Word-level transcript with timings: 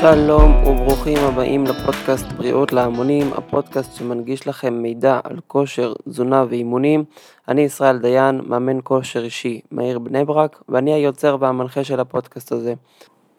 שלום 0.00 0.66
וברוכים 0.66 1.18
הבאים 1.18 1.64
לפודקאסט 1.64 2.26
בריאות 2.26 2.72
להמונים, 2.72 3.32
הפודקאסט 3.32 3.94
שמנגיש 3.94 4.46
לכם 4.46 4.74
מידע 4.74 5.20
על 5.24 5.36
כושר, 5.46 5.92
תזונה 6.08 6.44
ואימונים. 6.48 7.04
אני 7.48 7.60
ישראל 7.60 7.98
דיין, 7.98 8.40
מאמן 8.46 8.78
כושר 8.84 9.24
אישי 9.24 9.60
מהעיר 9.70 9.98
בני 9.98 10.24
ברק, 10.24 10.62
ואני 10.68 10.92
היוצר 10.92 11.36
והמנחה 11.40 11.84
של 11.84 12.00
הפודקאסט 12.00 12.52
הזה. 12.52 12.74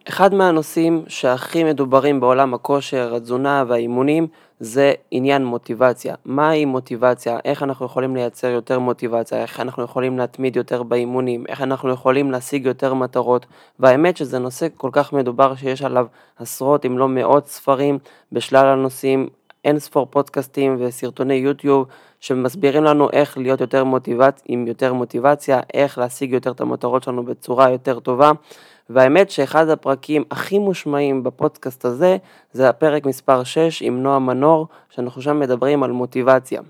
אחד 0.09 0.33
מהנושאים 0.33 1.03
שהכי 1.07 1.63
מדוברים 1.63 2.19
בעולם 2.19 2.53
הכושר, 2.53 3.15
התזונה 3.15 3.63
והאימונים 3.67 4.27
זה 4.59 4.93
עניין 5.11 5.45
מוטיבציה. 5.45 6.15
מהי 6.25 6.65
מוטיבציה? 6.65 7.39
איך 7.45 7.63
אנחנו 7.63 7.85
יכולים 7.85 8.15
לייצר 8.15 8.47
יותר 8.47 8.79
מוטיבציה? 8.79 9.41
איך 9.41 9.59
אנחנו 9.59 9.83
יכולים 9.83 10.17
להתמיד 10.17 10.55
יותר 10.55 10.83
באימונים? 10.83 11.45
איך 11.47 11.61
אנחנו 11.61 11.89
יכולים 11.89 12.31
להשיג 12.31 12.65
יותר 12.65 12.93
מטרות? 12.93 13.45
והאמת 13.79 14.17
שזה 14.17 14.39
נושא 14.39 14.67
כל 14.77 14.89
כך 14.91 15.13
מדובר 15.13 15.55
שיש 15.55 15.81
עליו 15.81 16.05
עשרות 16.37 16.85
אם 16.85 16.97
לא 16.97 17.07
מאות 17.09 17.47
ספרים 17.47 17.99
בשלל 18.31 18.67
הנושאים, 18.67 19.27
אין 19.65 19.79
ספור 19.79 20.07
פודקאסטים 20.09 20.77
וסרטוני 20.79 21.33
יוטיוב 21.33 21.87
שמסבירים 22.19 22.83
לנו 22.83 23.09
איך 23.13 23.37
להיות 23.37 23.61
יותר 23.61 23.83
מוטיבציה, 23.83 24.45
עם 24.47 24.67
יותר 24.67 24.93
מוטיבציה, 24.93 25.59
איך 25.73 25.97
להשיג 25.97 26.33
יותר 26.33 26.51
את 26.51 26.61
המטרות 26.61 27.03
שלנו 27.03 27.23
בצורה 27.23 27.69
יותר 27.69 27.99
טובה. 27.99 28.31
והאמת 28.89 29.29
שאחד 29.29 29.69
הפרקים 29.69 30.23
הכי 30.31 30.59
מושמעים 30.59 31.23
בפודקאסט 31.23 31.85
הזה 31.85 32.17
זה 32.53 32.69
הפרק 32.69 33.05
מספר 33.05 33.43
6 33.43 33.81
עם 33.81 34.03
נועה 34.03 34.19
מנור, 34.19 34.67
שאנחנו 34.89 35.21
שם 35.21 35.39
מדברים 35.39 35.83
על 35.83 35.91
מוטיבציה. 35.91 36.61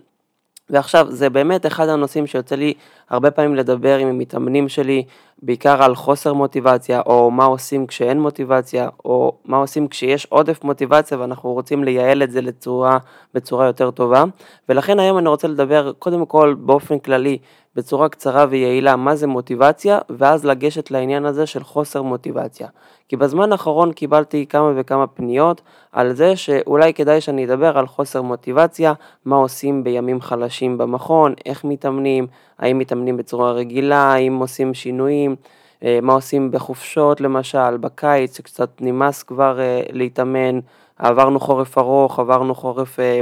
ועכשיו, 0.70 1.08
זה 1.10 1.30
באמת 1.30 1.66
אחד 1.66 1.88
הנושאים 1.88 2.28
שיוצא 2.28 2.56
לי 2.56 2.74
הרבה 3.10 3.32
פעמים 3.32 3.56
לדבר 3.56 3.98
עם 3.98 4.08
המתאמנים 4.08 4.70
שלי, 4.70 5.04
בעיקר 5.42 5.84
על 5.84 5.96
חוסר 5.96 6.34
מוטיבציה, 6.34 7.02
או 7.06 7.32
מה 7.32 7.46
עושים 7.46 7.88
כשאין 7.88 8.22
מוטיבציה, 8.22 8.90
או 9.06 9.38
מה 9.46 9.58
עושים 9.58 9.88
כשיש 9.88 10.26
עודף 10.26 10.64
מוטיבציה 10.64 11.20
ואנחנו 11.20 11.54
רוצים 11.54 11.84
לייעל 11.84 12.24
את 12.24 12.32
זה 12.32 12.42
לצורה, 12.42 12.98
בצורה 13.34 13.66
יותר 13.66 13.92
טובה. 13.92 14.24
ולכן 14.70 15.00
היום 15.00 15.18
אני 15.18 15.30
רוצה 15.30 15.48
לדבר 15.48 15.92
קודם 16.00 16.26
כל 16.26 16.56
באופן 16.60 17.00
כללי 17.00 17.38
בצורה 17.76 18.10
קצרה 18.10 18.46
ויעילה 18.50 18.96
מה 18.96 19.16
זה 19.16 19.28
מוטיבציה, 19.28 20.00
ואז 20.10 20.46
לגשת 20.46 20.92
לעניין 20.92 21.26
הזה 21.26 21.46
של 21.46 21.64
חוסר 21.64 22.02
מוטיבציה. 22.02 22.68
כי 23.08 23.16
בזמן 23.16 23.52
האחרון 23.52 23.94
קיבלתי 23.94 24.46
כמה 24.46 24.72
וכמה 24.76 25.08
פניות 25.08 25.62
על 25.92 26.14
זה 26.14 26.36
שאולי 26.36 26.94
כדאי 26.94 27.22
שאני 27.22 27.46
אדבר 27.46 27.78
על 27.78 27.88
חוסר 27.88 28.22
מוטיבציה, 28.22 28.94
מה 29.26 29.36
עושים 29.36 29.84
בימים 29.84 30.22
חלשים 30.22 30.78
במכון, 30.78 31.34
איך 31.46 31.64
מתאמנים, 31.64 32.28
האם 32.60 32.78
מתאמנים 32.78 33.18
בצורה 33.18 33.52
רגילה, 33.52 34.14
האם 34.14 34.36
עושים 34.36 34.74
שינויים, 34.74 35.36
אה, 35.84 36.00
מה 36.02 36.14
עושים 36.14 36.52
בחופשות 36.52 37.22
למשל, 37.22 37.78
בקיץ 37.78 38.38
שקצת 38.38 38.70
נמאס 38.82 39.24
כבר 39.24 39.60
אה, 39.60 39.82
להתאמן, 39.92 40.60
עברנו 40.98 41.40
חורף 41.40 41.78
ארוך, 41.78 42.20
עברנו 42.20 42.56
חורף 42.56 43.00
אה, 43.00 43.22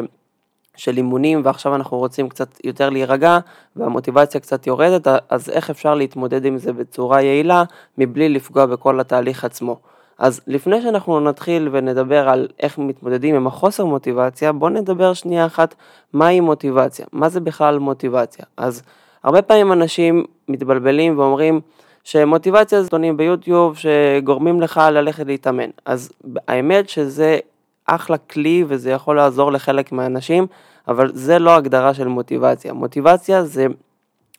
של 0.75 0.97
אימונים 0.97 1.41
ועכשיו 1.44 1.75
אנחנו 1.75 1.97
רוצים 1.97 2.29
קצת 2.29 2.59
יותר 2.63 2.89
להירגע 2.89 3.39
והמוטיבציה 3.75 4.41
קצת 4.41 4.67
יורדת, 4.67 5.07
אז 5.29 5.49
איך 5.49 5.69
אפשר 5.69 5.95
להתמודד 5.95 6.45
עם 6.45 6.57
זה 6.57 6.73
בצורה 6.73 7.22
יעילה 7.22 7.63
מבלי 7.97 8.29
לפגוע 8.29 8.66
בכל 8.66 8.99
התהליך 8.99 9.45
עצמו. 9.45 9.79
אז 10.17 10.41
לפני 10.47 10.81
שאנחנו 10.81 11.19
נתחיל 11.19 11.69
ונדבר 11.72 12.29
על 12.29 12.47
איך 12.59 12.77
מתמודדים 12.77 13.35
עם 13.35 13.47
החוסר 13.47 13.85
מוטיבציה, 13.85 14.51
בואו 14.51 14.69
נדבר 14.69 15.13
שנייה 15.13 15.45
אחת 15.45 15.75
מהי 16.13 16.39
מוטיבציה, 16.39 17.05
מה 17.11 17.29
זה 17.29 17.39
בכלל 17.39 17.79
מוטיבציה. 17.79 18.45
אז 18.57 18.83
הרבה 19.23 19.41
פעמים 19.41 19.71
אנשים 19.71 20.25
מתבלבלים 20.47 21.19
ואומרים 21.19 21.61
שמוטיבציה 22.03 22.79
זה 22.79 22.85
סרטונים 22.85 23.17
ביוטיוב 23.17 23.78
שגורמים 23.78 24.61
לך 24.61 24.81
ללכת 24.91 25.25
להתאמן. 25.25 25.69
אז 25.85 26.11
האמת 26.47 26.89
שזה 26.89 27.39
אחלה 27.85 28.17
כלי 28.17 28.63
וזה 28.67 28.91
יכול 28.91 29.16
לעזור 29.16 29.51
לחלק 29.51 29.91
מהאנשים, 29.91 30.47
אבל 30.88 31.11
זה 31.13 31.39
לא 31.39 31.56
הגדרה 31.56 31.94
של 31.94 32.07
מוטיבציה. 32.07 32.73
מוטיבציה 32.73 33.44
זה 33.44 33.67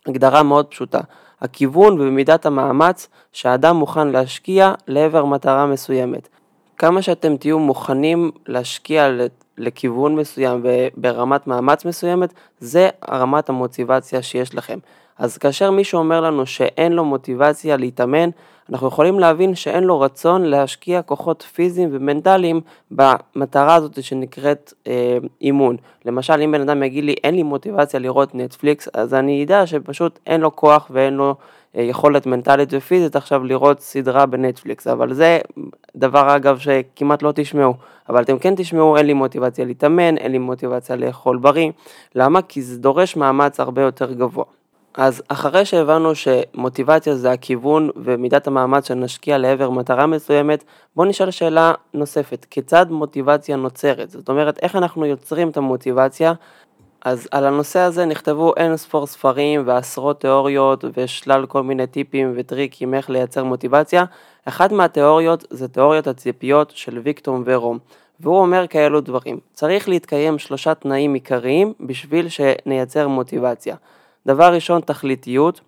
הגדרה 0.06 0.43
מאוד 0.43 0.67
פשוטה. 0.67 1.00
הכיוון 1.41 2.00
ובמידת 2.00 2.47
המאמץ 2.47 3.09
שהאדם 3.33 3.77
מוכן 3.77 4.09
להשקיע 4.09 4.75
לעבר 4.88 5.25
מטרה 5.25 5.67
מסוימת. 5.67 6.28
כמה 6.78 7.03
שאתם 7.03 7.37
תהיו 7.37 7.59
מוכנים 7.59 8.31
להשקיע 8.47 9.09
לכיוון 9.59 10.17
מסוים 10.17 10.63
וברמת 10.65 11.47
מאמץ 11.47 11.85
מסוימת, 11.85 12.33
זה 12.61 12.89
רמת 13.11 13.49
המוטיבציה 13.49 14.23
שיש 14.23 14.55
לכם. 14.55 14.79
אז 15.19 15.39
כאשר 15.39 15.71
מישהו 15.71 15.99
אומר 15.99 16.21
לנו 16.21 16.47
שאין 16.47 16.93
לו 16.93 17.05
מוטיבציה 17.05 17.77
להתאמן, 17.77 18.31
אנחנו 18.71 18.89
יכולים 18.89 19.21
להבין 19.21 19.55
שאין 19.55 19.84
לו 19.84 20.01
רצון 20.01 20.43
להשקיע 20.43 21.03
כוחות 21.03 21.43
פיזיים 21.43 21.89
ומנטליים 21.93 22.61
במטרה 22.91 23.75
הזאת 23.75 24.03
שנקראת 24.03 24.73
אה, 24.87 25.19
אימון. 25.41 25.77
למשל, 26.05 26.41
אם 26.45 26.53
בן 26.53 26.61
אדם 26.61 26.83
יגיד 26.83 27.05
לי 27.05 27.15
אין 27.25 27.34
לי 27.34 27.43
מוטיבציה 27.43 28.01
לראות 28.01 28.34
נטפליקס, 28.34 28.89
אז 28.95 29.15
אני 29.15 29.45
אדע 29.45 29.67
שפשוט 29.67 30.19
אין 30.27 30.41
לו 30.41 30.56
כוח 30.56 30.91
ואין 30.91 31.15
לו 31.15 31.35
אה, 31.77 31.83
יכולת 31.83 32.27
מנטלית 32.27 32.69
ופיזית 32.73 33.17
עכשיו 33.17 33.45
לראות 33.45 33.81
סדרה 33.81 34.27
בנטפליקס, 34.27 34.87
אבל 34.87 35.15
זה 35.15 35.39
דבר 35.97 36.37
אגב 36.37 36.59
שכמעט 36.59 37.23
לא 37.23 37.33
תשמעו, 37.35 37.75
אבל 38.09 38.23
אתם 38.23 38.39
כן 38.39 38.55
תשמעו 38.56 38.97
אין 38.97 39.06
לי 39.06 39.12
מוטיבציה 39.12 39.65
להתאמן, 39.65 40.17
אין 40.17 40.33
לי 40.33 40.39
מוטיבציה 40.39 40.97
לאכול 40.97 41.37
בריא, 41.37 41.71
למה? 42.15 42.43
כי 42.43 42.62
זה 42.62 42.79
דורש 42.79 43.17
מאמץ 43.17 43.61
הרבה 43.61 43.83
יותר 43.83 44.12
גבוה. 44.12 44.58
אז 44.99 45.23
אחרי 45.29 45.65
שהבנו 45.65 46.13
שמוטיבציה 46.15 47.15
זה 47.15 47.31
הכיוון 47.33 47.91
ומידת 47.97 48.47
המאמץ 48.47 48.89
שנשקיע 48.89 49.39
לעבר 49.39 49.71
מטרה 49.71 50.07
מסוימת, 50.07 50.65
בואו 50.97 51.09
נשאל 51.09 51.31
שאלה 51.31 51.73
נוספת, 51.95 52.47
כיצד 52.51 52.87
מוטיבציה 52.91 53.57
נוצרת? 53.57 54.11
זאת 54.11 54.29
אומרת, 54.29 54.59
איך 54.63 54.77
אנחנו 54.77 55.07
יוצרים 55.07 55.49
את 55.49 55.57
המוטיבציה? 55.57 56.33
אז 57.05 57.29
על 57.31 57.47
הנושא 57.47 57.79
הזה 57.79 58.07
נכתבו 58.07 58.53
אין 58.57 58.77
ספור 58.77 59.07
ספרים 59.07 59.63
ועשרות 59.67 60.21
תיאוריות 60.21 60.85
ושלל 60.97 61.47
כל 61.47 61.63
מיני 61.63 61.87
טיפים 61.87 62.33
וטריקים 62.37 62.95
איך 62.95 63.11
לייצר 63.11 63.45
מוטיבציה. 63.45 64.05
אחת 64.45 64.73
מהתיאוריות 64.73 65.45
זה 65.51 65.69
תיאוריית 65.69 66.07
הציפיות 66.07 66.73
של 66.75 67.01
ויקטור 67.05 67.39
ורום. 67.45 67.79
והוא 68.21 68.39
אומר 68.39 68.67
כאלו 68.67 69.01
דברים, 69.01 69.39
צריך 69.53 69.89
להתקיים 69.89 70.39
שלושה 70.39 70.75
תנאים 70.75 71.15
עיקריים 71.15 71.73
בשביל 71.81 72.29
שנייצר 72.29 73.09
מוטיבציה. 73.09 73.77
דבר 74.28 74.53
ראשון, 74.53 74.81
תכליתיות, 74.81 75.61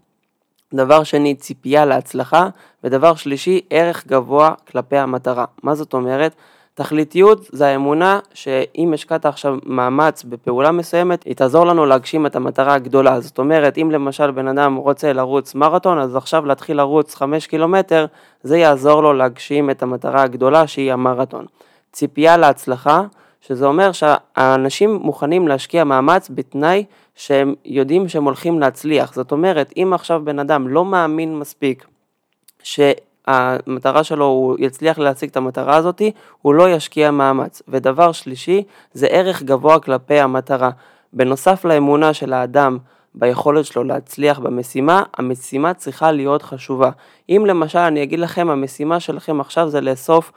דבר 0.74 1.04
שני, 1.04 1.34
ציפייה 1.34 1.84
להצלחה, 1.84 2.48
ודבר 2.84 3.14
שלישי, 3.14 3.60
ערך 3.70 4.06
גבוה 4.06 4.54
כלפי 4.70 4.96
המטרה. 4.96 5.44
מה 5.62 5.74
זאת 5.74 5.94
אומרת? 5.94 6.34
תכליתיות 6.74 7.48
זה 7.52 7.66
האמונה 7.66 8.18
שאם 8.34 8.90
השקעת 8.94 9.26
עכשיו 9.26 9.58
מאמץ 9.66 10.24
בפעולה 10.24 10.72
מסוימת, 10.72 11.24
היא 11.24 11.36
תעזור 11.36 11.66
לנו 11.66 11.86
להגשים 11.86 12.26
את 12.26 12.36
המטרה 12.36 12.74
הגדולה. 12.74 13.20
זאת 13.20 13.38
אומרת, 13.38 13.78
אם 13.78 13.90
למשל 13.90 14.30
בן 14.30 14.48
אדם 14.48 14.74
רוצה 14.74 15.12
לרוץ 15.12 15.54
מרתון, 15.54 15.98
אז 15.98 16.16
עכשיו 16.16 16.46
להתחיל 16.46 16.76
לרוץ 16.76 17.14
5 17.14 17.46
קילומטר, 17.46 18.06
זה 18.42 18.58
יעזור 18.58 19.02
לו 19.02 19.12
להגשים 19.12 19.70
את 19.70 19.82
המטרה 19.82 20.22
הגדולה 20.22 20.66
שהיא 20.66 20.92
המרתון. 20.92 21.46
ציפייה 21.92 22.36
להצלחה, 22.36 23.02
שזה 23.40 23.66
אומר 23.66 23.92
שהאנשים 23.92 24.94
מוכנים 24.94 25.48
להשקיע 25.48 25.84
מאמץ 25.84 26.30
בתנאי 26.34 26.84
שהם 27.20 27.54
יודעים 27.64 28.08
שהם 28.08 28.24
הולכים 28.24 28.60
להצליח. 28.60 29.14
זאת 29.14 29.32
אומרת, 29.32 29.72
אם 29.76 29.92
עכשיו 29.94 30.20
בן 30.24 30.38
אדם 30.38 30.68
לא 30.68 30.84
מאמין 30.84 31.38
מספיק 31.38 31.86
שהמטרה 32.62 34.04
שלו 34.04 34.24
הוא 34.24 34.56
יצליח 34.58 34.98
להשיג 34.98 35.30
את 35.30 35.36
המטרה 35.36 35.76
הזאתי, 35.76 36.12
הוא 36.42 36.54
לא 36.54 36.70
ישקיע 36.70 37.10
מאמץ. 37.10 37.62
ודבר 37.68 38.12
שלישי, 38.12 38.62
זה 38.92 39.06
ערך 39.06 39.42
גבוה 39.42 39.80
כלפי 39.80 40.20
המטרה. 40.20 40.70
בנוסף 41.12 41.64
לאמונה 41.64 42.14
של 42.14 42.32
האדם 42.32 42.78
ביכולת 43.14 43.64
שלו 43.64 43.84
להצליח 43.84 44.38
במשימה, 44.38 45.02
המשימה 45.16 45.74
צריכה 45.74 46.12
להיות 46.12 46.42
חשובה. 46.42 46.90
אם 47.28 47.44
למשל 47.46 47.78
אני 47.78 48.02
אגיד 48.02 48.18
לכם, 48.18 48.50
המשימה 48.50 49.00
שלכם 49.00 49.40
עכשיו 49.40 49.68
זה 49.68 49.80
לאסוף 49.80 50.32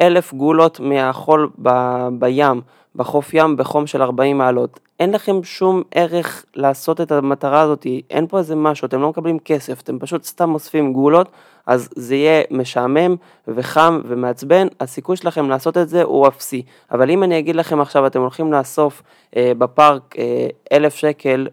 אלף 0.00 0.34
גולות 0.34 0.80
מהחול 0.80 1.50
ב- 1.62 2.08
בים, 2.18 2.60
בחוף 2.96 3.34
ים 3.34 3.56
בחום 3.56 3.86
של 3.86 4.02
40 4.02 4.38
מעלות. 4.38 4.80
אין 5.00 5.10
לכם 5.10 5.42
שום 5.42 5.82
ערך 5.94 6.44
לעשות 6.56 7.00
את 7.00 7.12
המטרה 7.12 7.60
הזאת, 7.60 7.86
אין 8.10 8.26
פה 8.26 8.38
איזה 8.38 8.56
משהו, 8.56 8.86
אתם 8.86 9.00
לא 9.00 9.08
מקבלים 9.08 9.38
כסף, 9.38 9.80
אתם 9.80 9.98
פשוט 9.98 10.24
סתם 10.24 10.54
אוספים 10.54 10.92
גולות, 10.92 11.28
אז 11.66 11.88
זה 11.96 12.14
יהיה 12.14 12.42
משעמם 12.50 13.16
וחם 13.48 14.00
ומעצבן, 14.06 14.66
הסיכוי 14.80 15.16
שלכם 15.16 15.50
לעשות 15.50 15.76
את 15.78 15.88
זה 15.88 16.02
הוא 16.02 16.28
אפסי. 16.28 16.62
אבל 16.92 17.10
אם 17.10 17.22
אני 17.22 17.38
אגיד 17.38 17.56
לכם 17.56 17.80
עכשיו, 17.80 18.06
אתם 18.06 18.20
הולכים 18.20 18.52
לאסוף 18.52 19.02
אה, 19.36 19.52
בפארק 19.58 20.14
אה, 20.18 20.46
אלף 20.72 20.94
שקל 20.94 21.48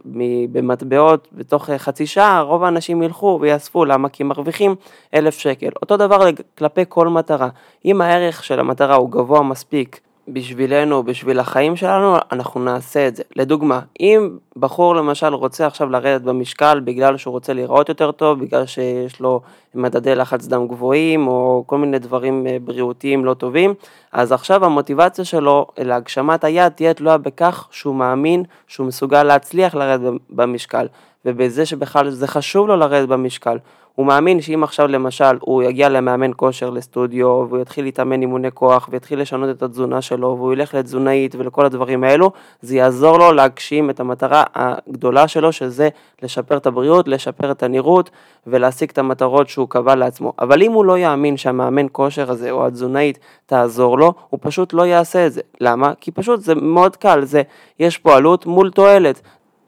במטבעות 0.52 1.28
בתוך 1.34 1.70
אה, 1.70 1.78
חצי 1.78 2.06
שעה, 2.08 2.42
רוב 2.42 2.64
האנשים 2.64 3.04
ילכו 3.04 3.38
ויאספו, 3.42 3.86
למה? 3.86 4.10
כי 4.10 4.24
מרוויחים 4.24 4.76
אלף 5.14 5.38
שקל. 5.38 5.70
אותו 5.82 5.98
דבר 5.98 6.30
כלפי 6.58 6.82
כל 6.90 7.08
מטרה. 7.08 7.50
אם 7.86 8.02
הערך 8.02 8.44
של 8.44 8.60
המטרה 8.60 8.96
הוא 8.96 9.12
גבוה 9.12 9.42
מספיק, 9.42 10.00
בשבילנו, 10.28 11.04
בשביל 11.04 11.40
החיים 11.40 11.76
שלנו, 11.76 12.16
אנחנו 12.32 12.64
נעשה 12.64 13.08
את 13.08 13.16
זה. 13.16 13.24
לדוגמה, 13.36 13.80
אם 14.00 14.38
בחור 14.58 14.96
למשל 14.96 15.34
רוצה 15.34 15.68
עכשיו 15.68 15.90
לרדת 15.90 16.22
במשקל 16.22 16.80
בגלל 16.80 17.18
שהוא 17.18 17.32
רוצה 17.32 17.54
להיראות 17.54 17.90
יותר 17.90 18.12
טוב, 18.12 18.40
בגלל 18.40 18.66
שיש 18.66 19.20
לו 19.20 19.42
מדדי 19.76 20.16
לחץ 20.16 20.48
דם 20.48 20.68
גבוהים 20.68 21.28
או 21.28 21.64
כל 21.68 21.78
מיני 21.78 22.00
דברים 22.00 22.48
אה, 22.48 22.58
בריאותיים 22.64 23.26
לא 23.26 23.34
טובים, 23.34 23.74
אז 24.12 24.32
עכשיו 24.32 24.66
המוטיבציה 24.66 25.26
שלו 25.26 25.68
להגשמת 25.78 26.44
היד 26.44 26.72
תהיה 26.72 26.94
תלויה 26.94 27.18
בכך 27.18 27.68
שהוא 27.72 27.96
מאמין 27.96 28.44
שהוא 28.68 28.88
מסוגל 28.88 29.24
להצליח 29.24 29.76
לרדת 29.76 30.14
במשקל, 30.30 30.88
ובזה 31.26 31.66
שבכלל 31.66 32.10
זה 32.10 32.28
חשוב 32.28 32.68
לו 32.68 32.76
לרדת 32.76 33.10
במשקל. 33.10 33.58
הוא 33.96 34.06
מאמין 34.06 34.42
שאם 34.42 34.64
עכשיו 34.64 34.88
למשל 34.88 35.38
הוא 35.40 35.64
יגיע 35.64 35.90
למאמן 35.90 36.32
כושר 36.36 36.70
לסטודיו 36.70 37.46
והוא 37.50 37.62
יתחיל 37.62 37.86
להתאמן 37.86 38.22
אימוני 38.22 38.52
כוח 38.54 38.90
ויתחיל 38.92 39.22
לשנות 39.22 39.50
את 39.58 39.64
התזונה 39.64 40.02
שלו 40.02 40.36
והוא 40.38 40.54
ילך 40.54 40.74
לתזונאית 40.74 41.36
ולכל 41.36 41.66
הדברים 41.66 42.04
האלו, 42.04 42.32
זה 42.62 42.76
יעזור 42.76 43.18
לו 43.18 43.32
להגשים 43.32 43.90
את 43.90 44.00
המטרה 44.00 44.44
הגדולה 44.56 45.28
שלו 45.28 45.52
שזה 45.52 45.90
לשפר 46.22 46.58
את 46.58 46.66
הבריאות, 46.66 47.08
לשפר 47.08 47.52
את 47.52 47.64
הנראות 47.64 48.10
ולהשיג 48.48 48.90
את 48.90 48.98
המטרות 48.98 49.50
שהוא 49.50 49.70
קבע 49.70 49.96
לעצמו. 49.96 50.34
אבל 50.40 50.62
אם 50.62 50.72
הוא 50.72 50.86
לא 50.86 50.98
יאמין 50.98 51.38
שהמאמן 51.38 51.86
כושר 51.92 52.32
הזה 52.32 52.52
או 52.52 52.68
התזונאית 52.68 53.20
תעזור 53.46 53.98
לו, 53.98 54.14
הוא 54.30 54.40
פשוט 54.44 54.74
לא 54.74 54.86
יעשה 54.86 55.28
את 55.28 55.34
זה. 55.34 55.42
למה? 55.62 55.94
כי 56.02 56.12
פשוט 56.12 56.42
זה 56.42 56.56
מאוד 56.56 56.96
קל, 56.96 57.26
זה, 57.26 57.42
יש 57.80 57.98
פה 57.98 58.16
עלות 58.16 58.46
מול 58.46 58.72
תועלת. 58.72 59.22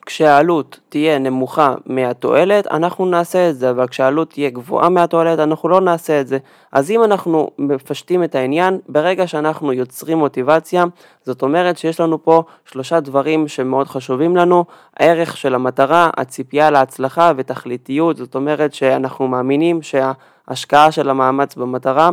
כשהעלות 0.06 0.80
תהיה 0.90 1.20
נמוכה 1.20 1.76
מהתועלת, 1.86 2.68
אנחנו 2.68 3.06
נעשה 3.06 3.50
את 3.50 3.56
זה, 3.56 3.70
אבל 3.70 3.88
כשהעלות 3.88 4.30
תהיה 4.30 4.50
גבוהה 4.50 4.90
מהתועלת, 4.90 5.40
אנחנו 5.40 5.70
לא 5.70 5.82
נעשה 5.82 6.22
את 6.22 6.28
זה. 6.28 6.38
אז 6.72 6.92
אם 6.92 7.04
אנחנו 7.04 7.50
מפשטים 7.58 8.24
את 8.24 8.36
העניין, 8.36 8.80
ברגע 8.90 9.28
שאנחנו 9.28 9.74
יוצרים 9.74 10.18
מוטיבציה, 10.18 10.86
זאת 11.26 11.42
אומרת 11.42 11.78
שיש 11.78 12.00
לנו 12.00 12.24
פה 12.24 12.44
שלושה 12.66 13.00
דברים 13.00 13.48
שמאוד 13.48 13.88
חשובים 13.88 14.36
לנו, 14.36 14.66
הערך 14.98 15.38
של 15.38 15.56
המטרה, 15.56 16.10
הציפייה 16.18 16.72
להצלחה 16.72 17.32
ותכליתיות, 17.38 18.18
זאת 18.18 18.36
אומרת 18.36 18.74
שאנחנו 18.74 19.28
מאמינים 19.28 19.80
שההשקעה 19.82 20.92
של 20.92 21.10
המאמץ 21.10 21.56
במטרה 21.56 22.10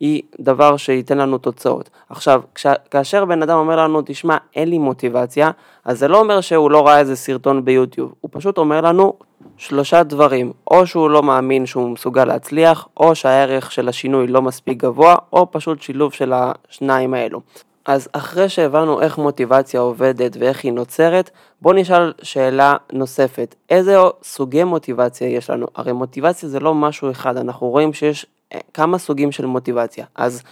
היא 0.00 0.22
דבר 0.40 0.76
שייתן 0.76 1.18
לנו 1.18 1.38
תוצאות. 1.38 1.90
עכשיו, 2.08 2.42
כש, 2.54 2.66
כאשר 2.90 3.24
בן 3.24 3.42
אדם 3.42 3.58
אומר 3.58 3.76
לנו, 3.76 4.02
תשמע, 4.06 4.36
אין 4.56 4.68
לי 4.68 4.78
מוטיבציה, 4.78 5.50
אז 5.84 5.98
זה 5.98 6.08
לא 6.08 6.20
אומר 6.20 6.40
שהוא 6.40 6.70
לא 6.70 6.86
ראה 6.86 6.98
איזה 6.98 7.16
סרטון 7.16 7.64
ביוטיוב, 7.64 8.14
הוא 8.20 8.30
פשוט 8.32 8.58
אומר 8.58 8.80
לנו 8.80 9.12
שלושה 9.56 10.02
דברים, 10.02 10.52
או 10.70 10.86
שהוא 10.86 11.10
לא 11.10 11.22
מאמין 11.22 11.66
שהוא 11.66 11.90
מסוגל 11.90 12.24
להצליח, 12.24 12.88
או 12.96 13.14
שהערך 13.14 13.72
של 13.72 13.88
השינוי 13.88 14.26
לא 14.26 14.42
מספיק 14.42 14.78
גבוה, 14.78 15.16
או 15.32 15.46
פשוט 15.50 15.82
שילוב 15.82 16.12
של 16.12 16.32
השניים 16.34 17.14
האלו. 17.14 17.40
אז 17.86 18.08
אחרי 18.12 18.48
שהבנו 18.48 19.00
איך 19.00 19.18
מוטיבציה 19.18 19.80
עובדת 19.80 20.36
ואיך 20.40 20.64
היא 20.64 20.72
נוצרת, 20.72 21.30
בואו 21.62 21.74
נשאל 21.74 22.12
שאלה 22.22 22.76
נוספת, 22.92 23.54
איזה 23.70 23.96
סוגי 24.22 24.64
מוטיבציה 24.64 25.28
יש 25.28 25.50
לנו? 25.50 25.66
הרי 25.74 25.92
מוטיבציה 25.92 26.48
זה 26.48 26.60
לא 26.60 26.74
משהו 26.74 27.10
אחד, 27.10 27.36
אנחנו 27.36 27.68
רואים 27.68 27.92
שיש 27.92 28.26
כמה 28.74 28.98
סוגים 28.98 29.32
של 29.32 29.46
מוטיבציה. 29.46 30.06
אז 30.14 30.42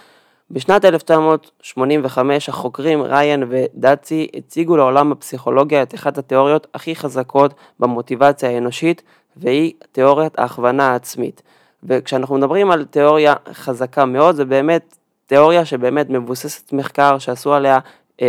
בשנת 0.50 0.84
1985 0.84 2.48
החוקרים 2.48 3.02
ריין 3.02 3.44
ודאצי 3.48 4.28
הציגו 4.34 4.76
לעולם 4.76 5.12
הפסיכולוגיה 5.12 5.82
את 5.82 5.94
אחת 5.94 6.19
התיאוריות 6.19 6.66
הכי 6.75 6.96
חזקות 6.96 7.54
במוטיבציה 7.81 8.50
האנושית, 8.50 9.02
והיא 9.37 9.72
תיאוריית 9.93 10.38
ההכוונה 10.38 10.87
העצמית. 10.93 11.43
וכשאנחנו 11.82 12.34
מדברים 12.34 12.70
על 12.70 12.84
תיאוריה 12.84 13.34
חזקה 13.52 14.04
מאוד, 14.04 14.34
זה 14.34 14.44
באמת 14.44 14.96
תיאוריה 15.26 15.64
שבאמת 15.64 16.10
מבוססת 16.10 16.72
מחקר 16.72 17.19
שעשו 17.19 17.54
עליה 17.54 17.78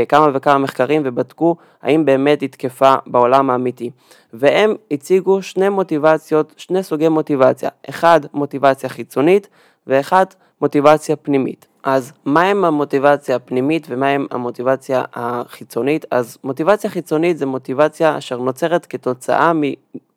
כמה 0.07 0.27
וכמה 0.33 0.57
מחקרים 0.57 1.01
ובדקו 1.05 1.55
האם 1.81 2.05
באמת 2.05 2.41
היא 2.41 2.49
תקפה 2.49 2.95
בעולם 3.07 3.49
האמיתי. 3.49 3.89
והם 4.33 4.75
הציגו 4.91 5.41
שני 5.41 5.69
מוטיבציות, 5.69 6.53
שני 6.57 6.83
סוגי 6.83 7.07
מוטיבציה, 7.09 7.69
אחד 7.89 8.21
מוטיבציה 8.33 8.89
חיצונית 8.89 9.47
ואחד 9.87 10.25
מוטיבציה 10.61 11.15
פנימית. 11.15 11.67
אז 11.83 12.13
מהם 12.25 12.65
המוטיבציה 12.65 13.35
הפנימית 13.35 13.87
ומהם 13.89 14.27
המוטיבציה 14.31 15.03
החיצונית? 15.13 16.05
אז 16.11 16.37
מוטיבציה 16.43 16.89
חיצונית 16.89 17.37
זה 17.37 17.45
מוטיבציה 17.45 18.17
אשר 18.17 18.37
נוצרת 18.37 18.85
כתוצאה 18.85 19.51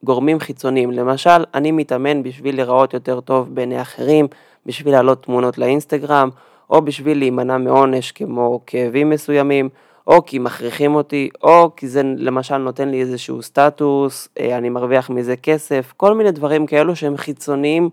מגורמים 0.03 0.41
חיצוניים. 0.41 0.91
למשל, 0.91 1.45
אני 1.55 1.73
מתאמן 1.73 2.23
בשביל 2.23 2.55
להיראות 2.55 2.95
יותר 2.95 3.21
טוב 3.21 3.55
בעיני 3.55 3.83
אחרים, 3.83 4.27
בשביל 4.67 4.95
להעלות 4.95 5.23
תמונות 5.23 5.59
לאינסטגרם, 5.59 6.31
או 6.71 6.83
בשביל 6.83 7.19
להימנע 7.19 7.59
מעונש 7.59 8.13
כמו 8.13 8.61
כאבים 8.67 9.11
מסוימים, 9.11 9.69
או 10.07 10.25
כי 10.27 10.39
מכריחים 10.39 10.95
אותי, 10.95 11.29
או 11.43 11.71
כי 11.77 11.89
זה 11.89 12.03
למשל 12.17 12.57
נותן 12.57 12.89
לי 12.89 13.01
איזשהו 13.01 13.43
סטטוס, 13.43 14.29
אה, 14.41 14.59
אני 14.59 14.69
מרוויח 14.69 15.11
מזה 15.11 15.37
כסף, 15.37 15.93
כל 15.97 16.15
מיני 16.15 16.31
דברים 16.31 16.67
כאלו 16.67 16.97
שהם 16.97 17.17
חיצוניים 17.17 17.91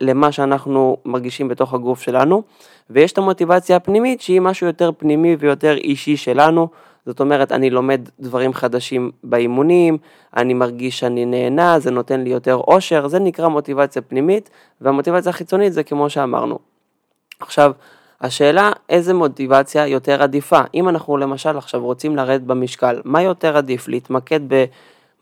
למה 0.00 0.32
שאנחנו 0.32 0.96
מרגישים 1.04 1.48
בתוך 1.48 1.74
הגוף 1.74 2.02
שלנו. 2.02 2.42
ויש 2.90 3.12
את 3.12 3.18
המוטיבציה 3.18 3.76
הפנימית 3.76 4.20
שהיא 4.20 4.40
משהו 4.40 4.66
יותר 4.66 4.90
פנימי 4.98 5.36
ויותר 5.38 5.76
אישי 5.76 6.16
שלנו, 6.16 6.68
זאת 7.06 7.20
אומרת, 7.20 7.52
אני 7.52 7.70
לומד 7.70 8.00
דברים 8.20 8.54
חדשים 8.54 9.10
באימונים, 9.24 9.98
אני 10.36 10.54
מרגיש 10.54 10.98
שאני 10.98 11.24
נהנה, 11.24 11.78
זה 11.78 11.90
נותן 11.90 12.20
לי 12.20 12.30
יותר 12.30 12.54
אושר, 12.54 13.08
זה 13.08 13.18
נקרא 13.18 13.48
מוטיבציה 13.48 14.02
פנימית, 14.02 14.50
והמוטיבציה 14.80 15.30
החיצונית 15.30 15.72
זה 15.72 15.82
כמו 15.82 16.10
שאמרנו, 16.10 16.58
עכשיו, 17.40 17.72
השאלה 18.20 18.72
איזה 18.88 19.14
מוטיבציה 19.14 19.86
יותר 19.86 20.22
עדיפה. 20.22 20.60
אם 20.74 20.88
אנחנו 20.88 21.16
למשל 21.16 21.56
עכשיו 21.56 21.84
רוצים 21.84 22.16
לרדת 22.16 22.40
במשקל, 22.40 23.00
מה 23.04 23.22
יותר 23.22 23.56
עדיף? 23.56 23.88
להתמקד 23.88 24.40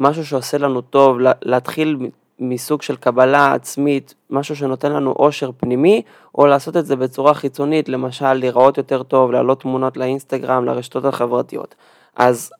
במשהו 0.01 0.27
שעושה 0.27 0.59
לנו 0.59 0.81
טוב, 0.81 1.17
להתחיל 1.43 1.97
מסוג 2.39 2.83
של 2.83 2.97
קבלה 2.97 3.53
עצמית, 3.55 4.15
משהו 4.31 4.57
שנותן 4.57 4.93
לנו 4.93 5.13
אושר 5.13 5.51
פנימי, 5.57 6.03
או 6.35 6.47
לעשות 6.47 6.77
את 6.77 6.87
זה 6.87 6.97
בצורה 6.97 7.35
חיצונית, 7.35 7.89
למשל 7.89 8.33
להיראות 8.33 8.79
יותר 8.79 9.03
טוב, 9.03 9.33
להעלות 9.33 9.61
תמונות 9.61 9.97
לאינסטגרם, 9.97 10.65
לרשתות 10.65 11.05
החברתיות. 11.05 11.75
אז 12.17 12.51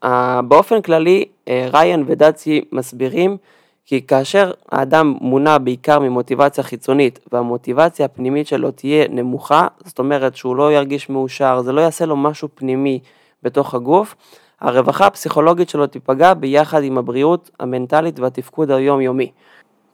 באופן 0.49 0.83
כללי, 0.83 1.25
אה, 1.49 1.69
ריין 1.73 2.05
ודאצי 2.07 2.65
מסבירים 2.73 3.37
כי 3.87 4.07
כאשר 4.07 4.53
האדם 4.73 5.15
מונע 5.21 5.59
בעיקר 5.59 5.99
ממוטיבציה 5.99 6.65
חיצונית 6.65 7.19
והמוטיבציה 7.33 8.07
הפנימית 8.07 8.47
שלו 8.47 8.71
תהיה 8.71 9.09
נמוכה, 9.09 9.67
זאת 9.85 9.99
אומרת 9.99 10.37
שהוא 10.37 10.57
לא 10.57 10.73
ירגיש 10.73 11.09
מאושר, 11.09 11.61
זה 11.63 11.73
לא 11.73 11.81
יעשה 11.81 12.07
לו 12.07 12.17
משהו 12.17 12.49
פנימי 12.55 13.01
בתוך 13.43 13.75
הגוף, 13.75 14.15
הרווחה 14.61 15.07
הפסיכולוגית 15.07 15.69
שלו 15.69 15.87
תיפגע 15.87 16.35
ביחד 16.35 16.83
עם 16.83 16.99
הבריאות 16.99 17.51
המנטלית 17.61 18.21
והתפקוד 18.21 18.71
היומיומי. 18.71 19.31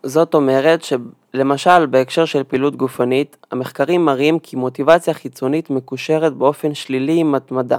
זאת 0.03 0.35
אומרת 0.35 0.81
שלמשל 0.83 1.87
בהקשר 1.87 2.25
של 2.25 2.45
פעילות 2.45 2.77
גופנית, 2.77 3.37
המחקרים 3.51 4.05
מראים 4.05 4.39
כי 4.39 4.57
מוטיבציה 4.57 5.15
חיצונית 5.15 5.71
מקושרת 5.71 6.33
באופן 6.33 6.75
שלילי 6.75 7.21
עם 7.21 7.35
התמדה. 7.35 7.79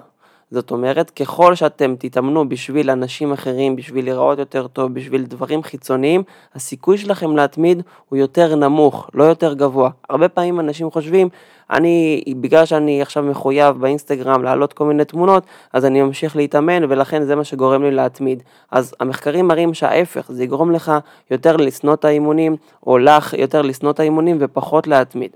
זאת 0.54 0.72
אומרת, 0.72 1.10
ככל 1.10 1.56
שאתם 1.56 1.96
תתאמנו 2.00 2.50
בשביל 2.50 2.90
אנשים 2.90 3.32
אחרים, 3.34 3.76
בשביל 3.76 4.06
להיראות 4.06 4.40
יותר 4.40 4.68
טוב, 4.68 4.94
בשביל 4.94 5.24
דברים 5.24 5.64
חיצוניים, 5.64 6.24
הסיכוי 6.56 6.98
שלכם 6.98 7.36
להתמיד 7.36 7.82
הוא 8.10 8.18
יותר 8.18 8.56
נמוך, 8.56 9.10
לא 9.14 9.24
יותר 9.24 9.54
גבוה. 9.54 9.90
הרבה 10.10 10.30
פעמים 10.30 10.60
אנשים 10.60 10.92
חושבים, 10.92 11.30
אני, 11.70 12.24
בגלל 12.42 12.66
שאני 12.66 13.02
עכשיו 13.02 13.24
מחויב 13.24 13.78
באינסטגרם 13.78 14.44
להעלות 14.44 14.74
כל 14.74 14.86
מיני 14.86 15.06
תמונות, 15.06 15.44
אז 15.74 15.86
אני 15.86 16.02
ממשיך 16.02 16.36
להתאמן 16.36 16.84
ולכן 16.90 17.24
זה 17.24 17.36
מה 17.36 17.44
שגורם 17.44 17.84
לי 17.84 17.92
להתמיד. 17.92 18.44
אז 18.72 18.96
המחקרים 19.00 19.48
מראים 19.48 19.74
שההפך, 19.74 20.32
זה 20.32 20.44
יגרום 20.44 20.72
לך 20.72 20.92
יותר 21.32 21.58
לשנוא 21.58 21.94
את 21.94 22.06
האימונים, 22.06 22.56
או 22.88 22.98
לך 22.98 23.34
יותר 23.34 23.62
לשנוא 23.62 23.92
את 23.92 24.00
האימונים 24.00 24.38
ופחות 24.40 24.88
להתמיד. 24.88 25.32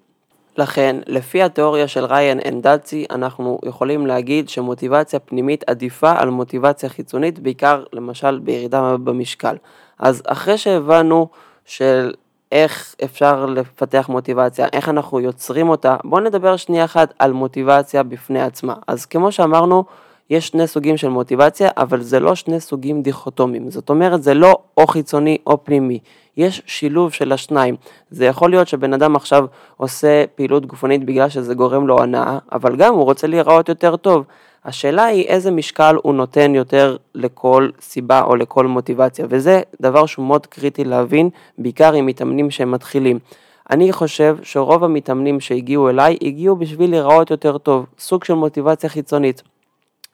לכן, 0.58 0.96
לפי 1.08 1.44
התיאוריה 1.44 1.88
של 1.88 2.06
ריין 2.06 2.40
אנדלצי, 2.48 3.06
אנחנו 3.12 3.60
יכולים 3.66 4.08
להגיד 4.08 4.50
שמוטיבציה 4.50 5.20
פנימית 5.20 5.64
עדיפה 5.68 6.12
על 6.18 6.30
מוטיבציה 6.30 6.90
חיצונית, 6.90 7.40
בעיקר 7.40 7.84
למשל 7.94 8.40
בירידה 8.40 8.96
במשקל. 9.04 9.56
אז 10.00 10.24
אחרי 10.28 10.58
שהבנו 10.58 11.28
של 11.66 12.14
איך 12.52 12.96
אפשר 13.04 13.46
לפתח 13.46 14.10
מוטיבציה, 14.10 14.68
איך 14.74 14.90
אנחנו 14.90 15.20
יוצרים 15.20 15.70
אותה, 15.70 15.98
בואו 16.04 16.22
נדבר 16.22 16.56
שנייה 16.56 16.86
אחת 16.86 17.14
על 17.20 17.34
מוטיבציה 17.34 18.04
בפני 18.04 18.42
עצמה. 18.42 18.74
אז 18.88 19.06
כמו 19.06 19.32
שאמרנו, 19.32 19.84
יש 20.30 20.48
שני 20.48 20.68
סוגים 20.68 20.98
של 20.98 21.10
מוטיבציה, 21.10 21.70
אבל 21.78 22.02
זה 22.02 22.20
לא 22.20 22.36
שני 22.36 22.60
סוגים 22.60 23.02
דיכוטומיים. 23.02 23.72
זאת 23.72 23.90
אומרת, 23.90 24.24
זה 24.24 24.34
לא 24.34 24.58
או 24.78 24.88
חיצוני 24.88 25.38
או 25.48 25.64
פנימי. 25.64 26.00
יש 26.38 26.62
שילוב 26.66 27.14
של 27.14 27.32
השניים. 27.32 27.76
זה 28.10 28.26
יכול 28.26 28.50
להיות 28.50 28.68
שבן 28.68 28.94
אדם 28.94 29.16
עכשיו 29.16 29.46
עושה 29.78 30.26
פעילות 30.36 30.66
גופנית 30.66 31.06
בגלל 31.06 31.30
שזה 31.30 31.54
גורם 31.54 31.88
לו 31.88 32.02
הנאה, 32.02 32.38
אבל 32.52 32.76
גם 32.76 32.94
הוא 32.94 33.04
רוצה 33.04 33.28
להיראות 33.28 33.70
יותר 33.70 33.96
טוב. 33.96 34.24
השאלה 34.66 35.04
היא 35.04 35.26
איזה 35.26 35.52
משקל 35.52 35.96
הוא 36.04 36.14
נותן 36.14 36.56
יותר 36.56 36.98
לכל 37.16 37.70
סיבה 37.82 38.22
או 38.22 38.36
לכל 38.36 38.68
מוטיבציה, 38.68 39.26
וזה 39.30 39.62
דבר 39.82 40.06
שהוא 40.06 40.26
מאוד 40.26 40.46
קריטי 40.46 40.84
להבין, 40.84 41.30
בעיקר 41.58 41.94
עם 41.94 42.06
מתאמנים 42.06 42.52
שהם 42.52 42.72
מתחילים. 42.72 43.20
אני 43.70 43.92
חושב 43.92 44.38
שרוב 44.44 44.84
המתאמנים 44.84 45.40
שהגיעו 45.40 45.90
אליי, 45.90 46.18
הגיעו 46.22 46.56
בשביל 46.56 46.90
להיראות 46.90 47.32
יותר 47.32 47.58
טוב, 47.58 47.86
סוג 48.00 48.24
של 48.24 48.34
מוטיבציה 48.34 48.90
חיצונית. 48.90 49.42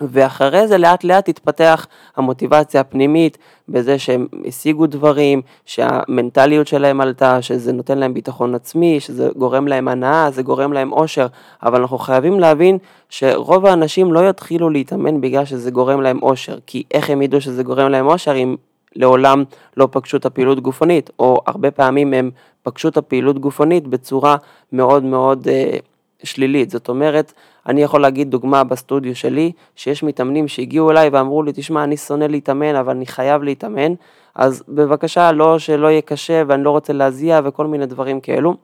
ואחרי 0.02 0.68
זה 0.68 0.78
לאט 0.78 1.04
לאט 1.04 1.30
התפתח 1.30 1.88
המוטיבציה 2.16 2.82
הפנימית 2.82 3.38
בזה 3.70 4.00
שהם 4.00 4.28
השיגו 4.48 4.88
דברים, 4.88 5.42
שהמנטליות 5.66 6.68
שלהם 6.68 7.02
עלתה, 7.02 7.42
שזה 7.42 7.74
נותן 7.74 7.98
להם 7.98 8.14
ביטחון 8.14 8.56
עצמי, 8.56 9.00
שזה 9.00 9.30
גורם 9.38 9.68
להם 9.68 9.88
הנאה, 9.88 10.32
זה 10.32 10.44
גורם 10.44 10.74
להם 10.74 10.92
אושר, 10.92 11.28
אבל 11.64 11.82
אנחנו 11.82 11.98
חייבים 11.98 12.40
להבין 12.40 12.78
שרוב 13.10 13.66
האנשים 13.66 14.14
לא 14.14 14.30
יתחילו 14.30 14.70
להתאמן 14.70 15.22
בגלל 15.22 15.46
שזה 15.46 15.72
גורם 15.72 16.02
להם 16.02 16.24
אושר, 16.24 16.58
כי 16.68 16.84
איך 16.92 17.10
הם 17.10 17.22
ידעו 17.22 17.42
שזה 17.42 17.64
גורם 17.64 17.90
להם 17.90 18.08
אושר 18.08 18.36
אם 18.36 18.56
לעולם 18.96 19.44
לא 19.78 19.88
פגשו 19.92 20.18
את 20.18 20.26
הפעילות 20.26 20.60
גופנית, 20.60 21.10
או 21.20 21.38
הרבה 21.48 21.72
פעמים 21.72 22.14
הם 22.14 22.32
פגשו 22.64 22.88
את 22.88 22.98
הפעילות 22.98 23.40
גופנית 23.40 23.88
בצורה 23.88 24.36
מאוד 24.72 25.04
מאוד 25.04 25.48
אה, 25.48 25.78
שלילית, 26.24 26.70
זאת 26.70 26.90
אומרת, 26.90 27.34
אני 27.68 27.84
יכול 27.84 28.02
להגיד 28.02 28.32
דוגמה 28.32 28.64
בסטודיו 28.64 29.16
שלי, 29.16 29.52
שיש 29.76 30.04
מתאמנים 30.04 30.48
שהגיעו 30.48 30.92
אליי 30.92 31.10
ואמרו 31.10 31.44
לי, 31.44 31.52
תשמע, 31.56 31.84
אני 31.84 31.98
שונא 31.98 32.24
להתאמן, 32.24 32.76
אבל 32.76 32.90
אני 32.90 33.06
חייב 33.06 33.44
להתאמן, 33.44 33.94
אז 34.36 34.64
בבקשה, 34.70 35.32
לא 35.32 35.60
שלא 35.60 35.88
יהיה 35.88 36.02
קשה 36.02 36.44
ואני 36.48 36.64
לא 36.64 36.70
רוצה 36.70 36.94
להזיע 36.94 37.42
וכל 37.44 37.68
מיני 37.68 37.86
דברים 37.86 38.20
כאלו. 38.20 38.56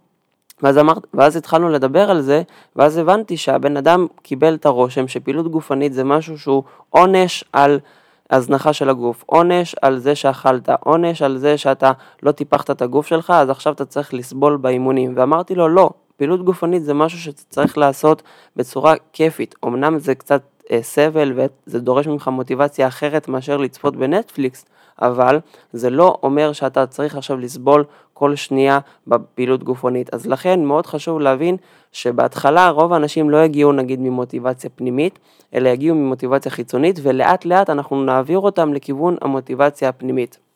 ואז, 0.64 0.78
אמר, 0.78 0.94
ואז 1.14 1.36
התחלנו 1.36 1.70
לדבר 1.70 2.12
על 2.12 2.22
זה, 2.22 2.42
ואז 2.76 2.98
הבנתי 2.98 3.38
שהבן 3.38 3.78
אדם 3.78 4.08
קיבל 4.22 4.56
את 4.56 4.66
הרושם 4.66 5.08
שפעילות 5.08 5.48
גופנית 5.48 5.94
זה 5.94 6.04
משהו 6.04 6.40
שהוא 6.40 6.64
עונש 6.90 7.44
על 7.54 7.80
הזנחה 8.30 8.74
של 8.74 8.90
הגוף, 8.90 9.24
עונש 9.26 9.76
על 9.82 9.98
זה 9.98 10.16
שאכלת, 10.16 10.70
עונש 10.80 11.22
על 11.22 11.38
זה 11.38 11.58
שאתה 11.58 11.92
לא 12.24 12.32
טיפחת 12.32 12.72
את 12.72 12.82
הגוף 12.82 13.08
שלך, 13.08 13.30
אז 13.30 13.50
עכשיו 13.50 13.74
אתה 13.74 13.86
צריך 13.86 14.14
לסבול 14.14 14.58
באימונים. 14.58 15.14
ואמרתי 15.16 15.56
לו, 15.56 15.70
לא, 15.70 15.90
פעילות 16.20 16.46
גופנית 16.46 16.84
זה 16.84 16.94
משהו 16.94 17.20
שצריך 17.20 17.78
לעשות 17.78 18.24
בצורה 18.56 18.94
כיפית. 19.14 19.56
אמנם 19.66 20.00
זה 20.00 20.16
קצת 20.16 20.42
אה, 20.72 20.80
סבל 20.82 21.34
וזה 21.36 21.80
דורש 21.80 22.08
ממך 22.08 22.28
מוטיבציה 22.28 22.88
אחרת 22.88 23.28
מאשר 23.28 23.58
לצפות 23.58 23.96
בנטפליקס, 23.96 24.66
אבל 25.02 25.40
זה 25.74 25.90
לא 25.90 26.18
אומר 26.24 26.54
שאתה 26.54 26.86
צריך 26.86 27.16
עכשיו 27.16 27.38
לסבול 27.38 27.84
כל 28.14 28.36
שנייה 28.36 28.80
בפעילות 29.08 29.64
גופנית. 29.64 30.14
אז 30.14 30.28
לכן 30.28 30.66
מאוד 30.66 30.86
חשוב 30.86 31.20
להבין 31.20 31.58
שבהתחלה 31.92 32.70
רוב 32.70 32.94
האנשים 32.94 33.30
לא 33.30 33.44
יגיעו 33.44 33.72
נגיד 33.72 34.00
ממוטיבציה 34.00 34.70
פנימית, 34.70 35.20
אלא 35.54 35.70
יגיעו 35.70 35.96
ממוטיבציה 35.96 36.52
חיצונית, 36.52 37.00
ולאט 37.04 37.46
לאט 37.46 37.70
אנחנו 37.70 38.04
נעביר 38.04 38.40
אותם 38.40 38.74
לכיוון 38.74 39.18
המוטיבציה 39.22 39.90
הפנימית. 39.90 40.49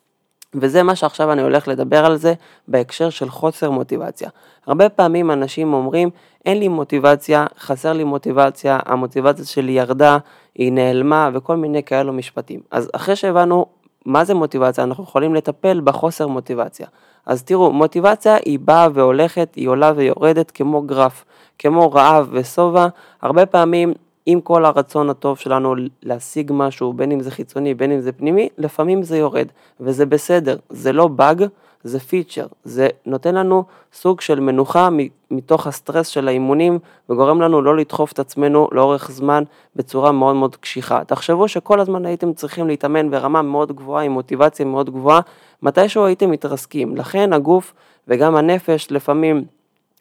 וזה 0.55 0.83
מה 0.83 0.95
שעכשיו 0.95 1.31
אני 1.31 1.41
הולך 1.41 1.67
לדבר 1.67 2.05
על 2.05 2.15
זה 2.15 2.33
בהקשר 2.67 3.09
של 3.09 3.29
חוסר 3.29 3.71
מוטיבציה. 3.71 4.29
הרבה 4.67 4.89
פעמים 4.89 5.31
אנשים 5.31 5.73
אומרים, 5.73 6.09
אין 6.45 6.59
לי 6.59 6.67
מוטיבציה, 6.67 7.45
חסר 7.59 7.93
לי 7.93 8.03
מוטיבציה, 8.03 8.79
המוטיבציה 8.85 9.45
שלי 9.45 9.71
ירדה, 9.71 10.17
היא 10.55 10.71
נעלמה 10.71 11.29
וכל 11.33 11.55
מיני 11.55 11.83
כאלו 11.83 12.13
משפטים. 12.13 12.59
אז 12.71 12.89
אחרי 12.93 13.15
שהבנו 13.15 13.65
מה 14.05 14.23
זה 14.23 14.33
מוטיבציה, 14.33 14.83
אנחנו 14.83 15.03
יכולים 15.03 15.35
לטפל 15.35 15.81
בחוסר 15.83 16.27
מוטיבציה. 16.27 16.87
אז 17.25 17.43
תראו, 17.43 17.71
מוטיבציה 17.71 18.37
היא 18.45 18.59
באה 18.59 18.87
והולכת, 18.93 19.55
היא 19.55 19.67
עולה 19.67 19.91
ויורדת 19.95 20.51
כמו 20.51 20.81
גרף, 20.81 21.25
כמו 21.59 21.91
רעב 21.91 22.29
ושובע. 22.31 22.87
הרבה 23.21 23.45
פעמים 23.45 23.93
עם 24.25 24.41
כל 24.41 24.65
הרצון 24.65 25.09
הטוב 25.09 25.37
שלנו 25.37 25.75
להשיג 26.03 26.51
משהו, 26.53 26.93
בין 26.93 27.11
אם 27.11 27.21
זה 27.21 27.31
חיצוני, 27.31 27.73
בין 27.73 27.91
אם 27.91 28.01
זה 28.01 28.11
פנימי, 28.11 28.49
לפעמים 28.57 29.03
זה 29.03 29.17
יורד, 29.17 29.47
וזה 29.79 30.05
בסדר, 30.05 30.57
זה 30.69 30.93
לא 30.93 31.07
באג, 31.07 31.45
זה 31.83 31.99
פיצ'ר, 31.99 32.47
זה 32.63 32.87
נותן 33.05 33.35
לנו 33.35 33.63
סוג 33.93 34.21
של 34.21 34.39
מנוחה 34.39 34.89
מתוך 35.31 35.67
הסטרס 35.67 36.07
של 36.07 36.27
האימונים, 36.27 36.79
וגורם 37.09 37.41
לנו 37.41 37.61
לא 37.61 37.77
לדחוף 37.77 38.11
את 38.11 38.19
עצמנו 38.19 38.67
לאורך 38.71 39.11
זמן 39.11 39.43
בצורה 39.75 40.11
מאוד 40.11 40.35
מאוד 40.35 40.55
קשיחה. 40.55 41.03
תחשבו 41.03 41.47
שכל 41.47 41.79
הזמן 41.79 42.05
הייתם 42.05 42.33
צריכים 42.33 42.67
להתאמן 42.67 43.11
ברמה 43.11 43.41
מאוד 43.41 43.71
גבוהה, 43.71 44.03
עם 44.03 44.11
מוטיבציה 44.11 44.65
מאוד 44.65 44.89
גבוהה, 44.89 45.19
מתישהו 45.63 46.05
הייתם 46.05 46.31
מתרסקים. 46.31 46.97
לכן 46.97 47.33
הגוף 47.33 47.73
וגם 48.07 48.35
הנפש 48.35 48.87
לפעמים 48.91 49.45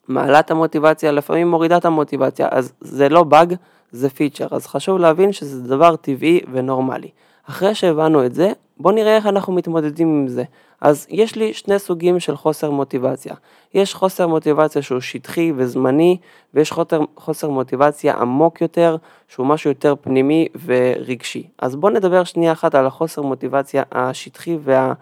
מעלה 0.09 0.41
את 0.41 0.51
המוטיבציה, 0.51 1.13
לפעמים 1.13 1.51
מורידה 1.51 1.77
את 1.77 1.85
המוטיבציה, 1.85 2.49
אז 2.51 2.73
זה 2.81 3.09
לא 3.09 3.23
באג, 3.23 3.55
זה 3.93 4.11
פיצ'ר, 4.11 4.47
אז 4.51 4.67
חשוב 4.67 4.99
להבין 4.99 5.33
שזה 5.33 5.63
דבר 5.63 5.97
טבעי 5.97 6.41
ונורמלי. 6.53 7.09
אחרי 7.49 7.75
שהבנו 7.75 8.27
את 8.27 8.35
זה, 8.35 8.53
בואו 8.77 8.95
נראה 8.95 9.17
איך 9.17 9.27
אנחנו 9.27 9.53
מתמודדים 9.53 10.09
עם 10.09 10.29
זה. 10.29 10.45
אז 10.81 11.07
יש 11.11 11.37
לי 11.37 11.53
שני 11.53 11.79
סוגים 11.79 12.21
של 12.21 12.37
חוסר 12.37 12.71
מוטיבציה. 12.71 13.35
יש 13.75 13.95
חוסר 13.95 14.27
מוטיבציה 14.27 14.83
שהוא 14.83 15.01
שטחי 15.01 15.53
וזמני, 15.57 16.17
ויש 16.55 16.73
חוסר, 16.73 17.01
חוסר 17.17 17.51
מוטיבציה 17.51 18.15
עמוק 18.15 18.61
יותר, 18.61 18.97
שהוא 19.29 19.47
משהו 19.47 19.71
יותר 19.71 19.95
פנימי 20.01 20.49
ורגשי. 20.65 21.49
אז 21.59 21.77
בואו 21.77 21.93
נדבר 21.93 22.25
שנייה 22.25 22.53
אחת 22.53 22.75
על 22.75 22.87
החוסר 22.87 23.23
מוטיבציה 23.23 23.83
השטחי 23.93 24.59
וה... 24.65 24.93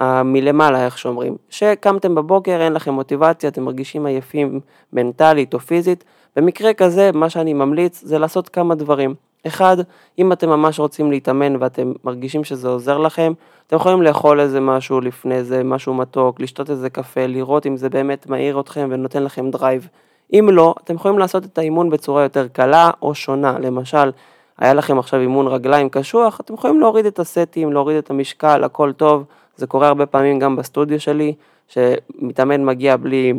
מלמעלה, 0.00 0.84
איך 0.84 0.98
שאומרים. 0.98 1.36
שקמתם 1.50 2.14
בבוקר, 2.14 2.60
אין 2.60 2.72
לכם 2.72 2.94
מוטיבציה, 2.94 3.48
אתם 3.48 3.62
מרגישים 3.62 4.06
עייפים 4.06 4.60
מנטלית 4.92 5.54
או 5.54 5.60
פיזית, 5.60 6.04
במקרה 6.36 6.74
כזה, 6.74 7.10
מה 7.14 7.30
שאני 7.30 7.52
ממליץ 7.52 8.02
זה 8.04 8.18
לעשות 8.18 8.48
כמה 8.48 8.74
דברים. 8.74 9.14
אחד, 9.46 9.76
אם 10.18 10.32
אתם 10.32 10.48
ממש 10.48 10.78
רוצים 10.78 11.10
להתאמן 11.10 11.56
ואתם 11.60 11.92
מרגישים 12.04 12.44
שזה 12.44 12.68
עוזר 12.68 12.98
לכם, 12.98 13.32
אתם 13.66 13.76
יכולים 13.76 14.02
לאכול 14.02 14.40
איזה 14.40 14.60
משהו 14.60 15.00
לפני 15.00 15.44
זה, 15.44 15.64
משהו 15.64 15.94
מתוק, 15.94 16.40
לשתות 16.40 16.70
איזה 16.70 16.90
קפה, 16.90 17.26
לראות 17.26 17.66
אם 17.66 17.76
זה 17.76 17.88
באמת 17.88 18.26
מעיר 18.26 18.60
אתכם 18.60 18.88
ונותן 18.90 19.22
לכם 19.22 19.50
drive. 19.50 19.88
אם 20.32 20.48
לא, 20.52 20.74
אתם 20.84 20.94
יכולים 20.94 21.18
לעשות 21.18 21.44
את 21.44 21.58
האימון 21.58 21.90
בצורה 21.90 22.22
יותר 22.22 22.48
קלה 22.48 22.90
או 23.02 23.14
שונה. 23.14 23.58
למשל, 23.58 24.10
היה 24.58 24.74
לכם 24.74 24.98
עכשיו 24.98 25.20
אימון 25.20 25.46
רגליים 25.46 25.88
קשוח, 25.88 26.40
אתם 26.40 26.54
יכולים 26.54 26.80
להוריד 26.80 27.06
את 27.06 27.18
הסטים, 27.18 27.72
להוריד 27.72 27.96
את 27.96 28.10
המשקל, 28.10 28.64
הכל 28.64 28.92
טוב. 28.92 29.24
זה 29.56 29.66
קורה 29.66 29.88
הרבה 29.88 30.06
פעמים 30.06 30.38
גם 30.38 30.56
בסטודיו 30.56 31.00
שלי, 31.00 31.34
שמתאמן 31.68 32.64
מגיע 32.64 32.96
בלי 32.96 33.32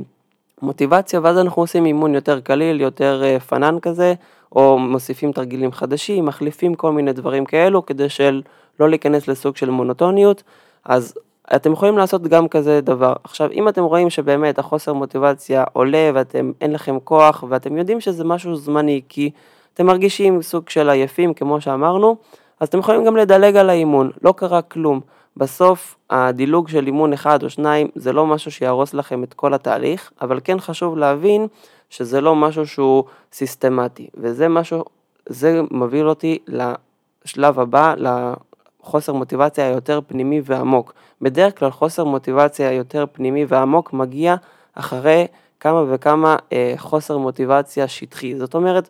מוטיבציה, 0.61 1.19
ואז 1.23 1.37
אנחנו 1.37 1.61
עושים 1.61 1.85
אימון 1.85 2.15
יותר 2.15 2.39
קליל, 2.39 2.81
יותר 2.81 3.21
אה, 3.23 3.39
פנן 3.39 3.79
כזה, 3.81 4.13
או 4.55 4.79
מוסיפים 4.79 5.31
תרגילים 5.31 5.71
חדשים, 5.71 6.25
מחליפים 6.25 6.75
כל 6.75 6.91
מיני 6.91 7.13
דברים 7.13 7.45
כאלו, 7.45 7.85
כדי 7.85 8.09
של 8.09 8.41
לא 8.79 8.89
להיכנס 8.89 9.27
לסוג 9.27 9.57
של 9.57 9.69
מונוטוניות, 9.69 10.43
אז 10.85 11.13
אתם 11.55 11.71
יכולים 11.71 11.97
לעשות 11.97 12.21
גם 12.21 12.47
כזה 12.47 12.81
דבר. 12.81 13.13
עכשיו, 13.23 13.51
אם 13.51 13.69
אתם 13.69 13.83
רואים 13.83 14.09
שבאמת 14.09 14.59
החוסר 14.59 14.93
מוטיבציה 14.93 15.63
עולה 15.73 16.11
ואתם 16.13 16.51
אין 16.61 16.73
לכם 16.73 16.99
כוח 17.03 17.43
ואתם 17.49 17.77
יודעים 17.77 18.01
שזה 18.01 18.23
משהו 18.23 18.55
זמני, 18.55 19.01
כי 19.09 19.31
אתם 19.73 19.85
מרגישים 19.85 20.41
סוג 20.41 20.69
של 20.69 20.89
עייפים, 20.89 21.33
כמו 21.33 21.61
שאמרנו, 21.61 22.15
אז 22.59 22.67
אתם 22.67 22.79
יכולים 22.79 23.05
גם 23.05 23.15
לדלג 23.17 23.55
על 23.55 23.69
האימון, 23.69 24.11
לא 24.21 24.33
קרה 24.37 24.61
כלום. 24.61 24.99
בסוף 25.37 25.95
הדילוג 26.09 26.67
של 26.67 26.85
אימון 26.85 27.13
אחד 27.13 27.43
או 27.43 27.49
שניים 27.49 27.87
זה 27.95 28.13
לא 28.13 28.25
משהו 28.25 28.51
שיהרוס 28.51 28.93
לכם 28.93 29.23
את 29.23 29.33
כל 29.33 29.53
התהליך, 29.53 30.11
אבל 30.21 30.39
כן 30.43 30.59
חשוב 30.59 30.97
להבין 30.97 31.47
שזה 31.89 32.21
לא 32.21 32.35
משהו 32.35 32.67
שהוא 32.67 33.03
סיסטמטי, 33.33 34.07
וזה 34.13 34.47
משהו, 34.47 34.83
זה 35.29 35.61
מוביל 35.71 36.09
אותי 36.09 36.39
לשלב 36.47 37.59
הבא, 37.59 37.93
לחוסר 37.97 39.13
מוטיבציה 39.13 39.67
היותר 39.67 39.99
פנימי 40.07 40.41
ועמוק. 40.45 40.93
בדרך 41.21 41.59
כלל 41.59 41.71
חוסר 41.71 42.03
מוטיבציה 42.03 42.71
יותר 42.71 43.05
פנימי 43.11 43.45
ועמוק 43.47 43.93
מגיע 43.93 44.35
אחרי 44.73 45.27
כמה 45.59 45.83
וכמה 45.87 46.35
אה, 46.53 46.73
חוסר 46.77 47.17
מוטיבציה 47.17 47.87
שטחי. 47.87 48.35
זאת 48.35 48.53
אומרת, 48.53 48.89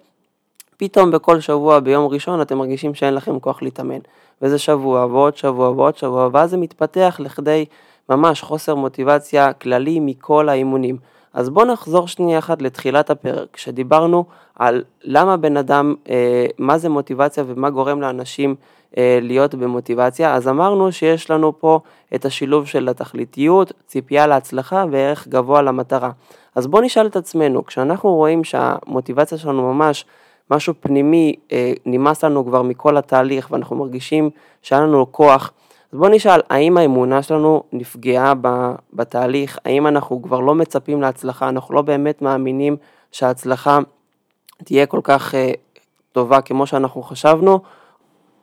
פתאום 0.84 1.12
בכל 1.12 1.40
שבוע 1.40 1.80
ביום 1.80 2.08
ראשון 2.08 2.42
אתם 2.42 2.58
מרגישים 2.58 2.94
שאין 2.94 3.14
לכם 3.14 3.40
כוח 3.40 3.62
להתאמן. 3.62 4.00
וזה 4.42 4.58
שבוע 4.58 5.06
ועוד 5.06 5.38
שבוע 5.38 5.70
ועוד 5.70 5.98
שבוע, 5.98 6.30
ואז 6.34 6.50
זה 6.50 6.58
מתפתח 6.58 7.16
לכדי 7.20 7.66
ממש 8.10 8.42
חוסר 8.42 8.76
מוטיבציה 8.76 9.54
כללי 9.54 10.00
מכל 10.00 10.50
האימונים. 10.50 10.98
אז 11.34 11.50
בואו 11.50 11.66
נחזור 11.66 12.08
שנייה 12.08 12.40
אחת 12.40 12.62
לתחילת 12.62 13.10
הפרק, 13.10 13.48
כשדיברנו 13.54 14.26
על 14.56 14.84
למה 15.04 15.38
בן 15.38 15.58
אדם, 15.58 15.96
אה, 16.10 16.46
מה 16.58 16.78
זה 16.78 16.90
מוטיבציה 16.90 17.44
ומה 17.48 17.70
גורם 17.70 18.02
לאנשים 18.02 18.56
אה, 18.98 19.20
להיות 19.22 19.56
במוטיבציה, 19.56 20.36
אז 20.36 20.48
אמרנו 20.48 20.92
שיש 20.92 21.32
לנו 21.32 21.60
פה 21.60 21.80
את 22.16 22.26
השילוב 22.26 22.68
של 22.68 22.90
התכליתיות, 22.90 23.72
ציפייה 23.88 24.28
להצלחה 24.28 24.86
וערך 24.92 25.28
גבוה 25.28 25.62
למטרה. 25.62 26.12
אז 26.56 26.68
בואו 26.68 26.82
נשאל 26.82 27.08
את 27.08 27.16
עצמנו, 27.16 27.66
כשאנחנו 27.66 28.16
רואים 28.16 28.44
שהמוטיבציה 28.44 29.38
שלנו 29.38 29.74
ממש 29.74 30.06
משהו 30.56 30.74
פנימי 30.80 31.36
אה, 31.52 31.74
נמאס 31.86 32.24
לנו 32.24 32.46
כבר 32.46 32.62
מכל 32.62 32.98
התהליך 32.98 33.52
ואנחנו 33.52 33.76
מרגישים 33.76 34.30
שהיה 34.62 34.82
לנו 34.82 35.12
כוח, 35.12 35.52
אז 35.94 36.00
בואו 36.00 36.12
נשאל, 36.12 36.42
האם 36.50 36.78
האמונה 36.78 37.22
שלנו 37.22 37.64
נפגעה 37.74 38.34
בתהליך? 38.94 39.60
האם 39.66 39.88
אנחנו 39.88 40.22
כבר 40.22 40.40
לא 40.40 40.56
מצפים 40.56 41.02
להצלחה? 41.02 41.50
אנחנו 41.50 41.76
לא 41.76 41.82
באמת 41.82 42.22
מאמינים 42.22 42.78
שההצלחה 43.12 43.80
תהיה 44.64 44.86
כל 44.86 45.00
כך 45.04 45.36
אה, 45.36 45.52
טובה 46.12 46.42
כמו 46.42 46.68
שאנחנו 46.68 47.04
חשבנו? 47.04 47.60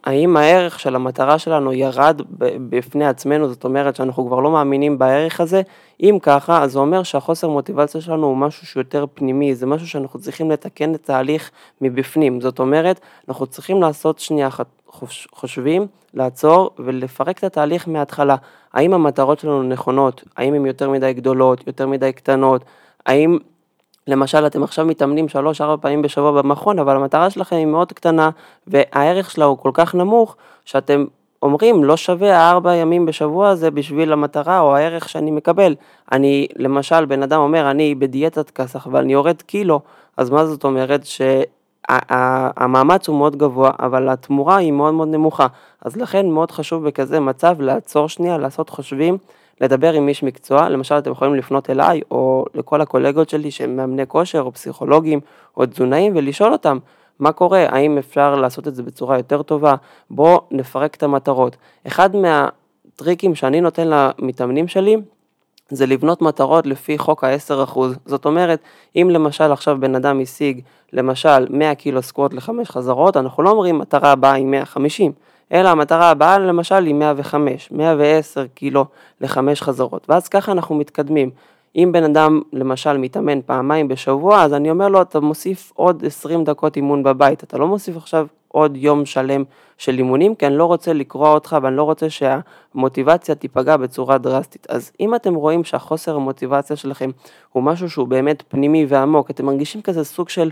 האם 0.04 0.36
הערך 0.36 0.80
של 0.80 0.94
המטרה 0.94 1.38
שלנו 1.38 1.72
ירד 1.72 2.20
בפני 2.68 3.06
עצמנו, 3.06 3.48
זאת 3.48 3.64
אומרת 3.64 3.96
שאנחנו 3.96 4.26
כבר 4.26 4.40
לא 4.40 4.50
מאמינים 4.50 4.98
בערך 4.98 5.40
הזה? 5.40 5.62
אם 6.00 6.18
ככה, 6.22 6.62
אז 6.62 6.72
זה 6.72 6.78
אומר 6.78 7.02
שהחוסר 7.02 7.48
מוטיבציה 7.48 8.00
שלנו 8.00 8.26
הוא 8.26 8.36
משהו 8.36 8.66
שהוא 8.66 8.80
יותר 8.80 9.04
פנימי, 9.14 9.54
זה 9.54 9.66
משהו 9.66 9.88
שאנחנו 9.88 10.20
צריכים 10.20 10.50
לתקן 10.50 10.94
את 10.94 11.10
ההליך 11.10 11.50
מבפנים. 11.80 12.40
זאת 12.40 12.58
אומרת, 12.58 13.00
אנחנו 13.28 13.46
צריכים 13.46 13.80
לעשות 13.82 14.18
שנייה 14.18 14.48
אחת 14.48 14.66
חושבים, 15.32 15.86
לעצור 16.14 16.70
ולפרק 16.78 17.38
את 17.38 17.44
התהליך 17.44 17.88
מההתחלה. 17.88 18.36
האם 18.72 18.94
המטרות 18.94 19.38
שלנו 19.38 19.62
נכונות? 19.62 20.24
האם 20.36 20.54
הן 20.54 20.66
יותר 20.66 20.90
מדי 20.90 21.12
גדולות, 21.12 21.66
יותר 21.66 21.86
מדי 21.86 22.12
קטנות? 22.12 22.64
האם 23.06 23.38
למשל, 24.10 24.46
אתם 24.46 24.62
עכשיו 24.62 24.86
מתאמנים 24.86 25.26
3-4 25.60 25.76
פעמים 25.80 26.02
בשבוע 26.02 26.32
במכון, 26.32 26.78
אבל 26.78 26.96
המטרה 26.96 27.30
שלכם 27.30 27.56
היא 27.56 27.66
מאוד 27.66 27.92
קטנה, 27.92 28.30
והערך 28.66 29.30
שלה 29.30 29.44
הוא 29.44 29.58
כל 29.58 29.70
כך 29.74 29.94
נמוך, 29.94 30.36
שאתם 30.64 31.04
אומרים, 31.42 31.84
לא 31.84 31.96
שווה 31.96 32.36
הארבע 32.38 32.74
ימים 32.74 33.06
בשבוע 33.06 33.48
הזה 33.48 33.70
בשביל 33.70 34.12
המטרה 34.12 34.60
או 34.60 34.76
הערך 34.76 35.08
שאני 35.08 35.30
מקבל. 35.30 35.74
אני, 36.12 36.46
למשל, 36.56 37.04
בן 37.04 37.22
אדם 37.22 37.40
אומר, 37.40 37.70
אני 37.70 37.94
בדיאטת 37.94 38.50
כסח, 38.50 38.86
אבל 38.86 39.00
אני 39.00 39.12
יורד 39.12 39.42
קילו, 39.42 39.80
אז 40.16 40.30
מה 40.30 40.46
זאת 40.46 40.64
אומרת? 40.64 41.00
שהמאמץ 41.90 43.08
הוא 43.08 43.18
מאוד 43.18 43.36
גבוה, 43.36 43.70
אבל 43.80 44.08
התמורה 44.08 44.56
היא 44.56 44.72
מאוד 44.72 44.94
מאוד 44.94 45.08
נמוכה. 45.08 45.46
אז 45.84 45.96
לכן 45.96 46.30
מאוד 46.30 46.50
חשוב 46.50 46.84
בכזה 46.84 47.20
מצב 47.20 47.60
לעצור 47.60 48.08
שנייה, 48.08 48.38
לעשות 48.38 48.70
חושבים. 48.70 49.18
לדבר 49.60 49.92
עם 49.92 50.08
איש 50.08 50.22
מקצוע, 50.22 50.68
למשל 50.68 50.98
אתם 50.98 51.10
יכולים 51.10 51.34
לפנות 51.34 51.70
אליי 51.70 52.00
או 52.10 52.44
לכל 52.54 52.80
הקולגות 52.80 53.28
שלי 53.28 53.50
שהם 53.50 53.76
מאמני 53.76 54.06
כושר 54.06 54.40
או 54.40 54.52
פסיכולוגים 54.52 55.20
או 55.56 55.66
תזונאים 55.66 56.12
ולשאול 56.16 56.52
אותם 56.52 56.78
מה 57.18 57.32
קורה, 57.32 57.66
האם 57.68 57.98
אפשר 57.98 58.36
לעשות 58.36 58.68
את 58.68 58.74
זה 58.74 58.82
בצורה 58.82 59.16
יותר 59.16 59.42
טובה, 59.42 59.74
בואו 60.10 60.40
נפרק 60.50 60.94
את 60.94 61.02
המטרות. 61.02 61.56
אחד 61.86 62.10
מהטריקים 62.16 63.34
שאני 63.34 63.60
נותן 63.60 63.88
למתאמנים 63.88 64.68
שלי 64.68 64.96
זה 65.70 65.86
לבנות 65.86 66.22
מטרות 66.22 66.66
לפי 66.66 66.98
חוק 66.98 67.24
ה-10%. 67.24 67.78
זאת 68.06 68.24
אומרת, 68.24 68.60
אם 68.96 69.08
למשל 69.10 69.52
עכשיו 69.52 69.76
בן 69.80 69.94
אדם 69.94 70.20
השיג 70.20 70.60
למשל 70.92 71.46
100 71.50 71.74
קילו 71.74 72.02
סקווט 72.02 72.34
לחמש 72.34 72.70
חזרות, 72.70 73.16
אנחנו 73.16 73.42
לא 73.42 73.50
אומרים 73.50 73.78
מטרה 73.78 74.12
הבאה 74.12 74.32
היא 74.32 74.46
150, 74.46 75.12
אלא 75.52 75.68
המטרה 75.68 76.10
הבאה 76.10 76.38
למשל 76.38 76.84
היא 76.84 76.94
105, 76.94 77.68
110 77.70 78.46
קילו 78.46 78.84
לחמש 79.20 79.62
חזרות, 79.62 80.06
ואז 80.08 80.28
ככה 80.28 80.52
אנחנו 80.52 80.74
מתקדמים. 80.74 81.30
אם 81.76 81.90
בן 81.92 82.04
אדם 82.04 82.40
למשל 82.52 82.96
מתאמן 82.96 83.42
פעמיים 83.42 83.88
בשבוע, 83.88 84.42
אז 84.42 84.54
אני 84.54 84.70
אומר 84.70 84.88
לו, 84.88 85.02
אתה 85.02 85.20
מוסיף 85.20 85.72
עוד 85.74 86.04
20 86.06 86.44
דקות 86.44 86.76
אימון 86.76 87.02
בבית, 87.02 87.44
אתה 87.44 87.58
לא 87.58 87.68
מוסיף 87.68 87.96
עכשיו 87.96 88.26
עוד 88.48 88.76
יום 88.76 89.06
שלם 89.06 89.44
של 89.78 89.98
אימונים, 89.98 90.34
כי 90.34 90.46
אני 90.46 90.56
לא 90.56 90.64
רוצה 90.64 90.92
לקרוע 90.92 91.32
אותך 91.32 91.56
ואני 91.62 91.76
לא 91.76 91.82
רוצה 91.82 92.06
שהמוטיבציה 92.10 93.34
תיפגע 93.34 93.76
בצורה 93.76 94.18
דרסטית. 94.18 94.66
אז 94.70 94.92
אם 95.00 95.14
אתם 95.14 95.34
רואים 95.34 95.64
שהחוסר 95.64 96.16
המוטיבציה 96.16 96.76
שלכם 96.76 97.10
הוא 97.52 97.62
משהו 97.62 97.90
שהוא 97.90 98.08
באמת 98.08 98.42
פנימי 98.48 98.86
ועמוק, 98.88 99.30
אתם 99.30 99.46
מרגישים 99.46 99.82
כזה 99.82 100.04
סוג 100.04 100.28
של 100.28 100.50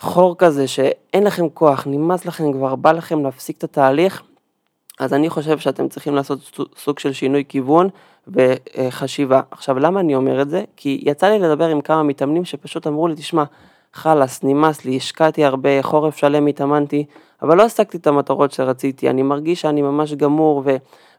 חור 0.00 0.34
כזה 0.38 0.68
שאין 0.68 1.24
לכם 1.24 1.48
כוח, 1.48 1.86
נמאס 1.86 2.26
לכם 2.26 2.52
כבר, 2.52 2.76
בא 2.76 2.92
לכם 2.92 3.22
להפסיק 3.22 3.58
את 3.58 3.64
התהליך, 3.64 4.22
אז 5.00 5.14
אני 5.14 5.30
חושב 5.30 5.58
שאתם 5.58 5.88
צריכים 5.88 6.14
לעשות 6.14 6.60
סוג 6.76 6.98
של 6.98 7.12
שינוי 7.12 7.44
כיוון 7.48 7.88
וחשיבה. 8.28 9.40
עכשיו, 9.50 9.78
למה 9.78 10.00
אני 10.00 10.14
אומר 10.14 10.42
את 10.42 10.50
זה? 10.50 10.64
כי 10.76 11.00
יצא 11.06 11.28
לי 11.28 11.38
לדבר 11.38 11.68
עם 11.68 11.80
כמה 11.80 12.02
מתאמנים 12.02 12.44
שפשוט 12.44 12.86
אמרו 12.86 13.08
לי, 13.08 13.14
תשמע, 13.14 13.44
חלאס, 13.92 14.44
נמאס 14.44 14.84
לי, 14.84 14.96
השקעתי 14.96 15.44
הרבה, 15.44 15.82
חורף 15.82 16.16
שלם 16.16 16.46
התאמנתי, 16.46 17.04
אבל 17.42 17.56
לא 17.56 17.62
השגתי 17.62 17.96
את 17.96 18.06
המטרות 18.06 18.52
שרציתי, 18.52 19.10
אני 19.10 19.22
מרגיש 19.22 19.60
שאני 19.60 19.82
ממש 19.82 20.14
גמור 20.14 20.62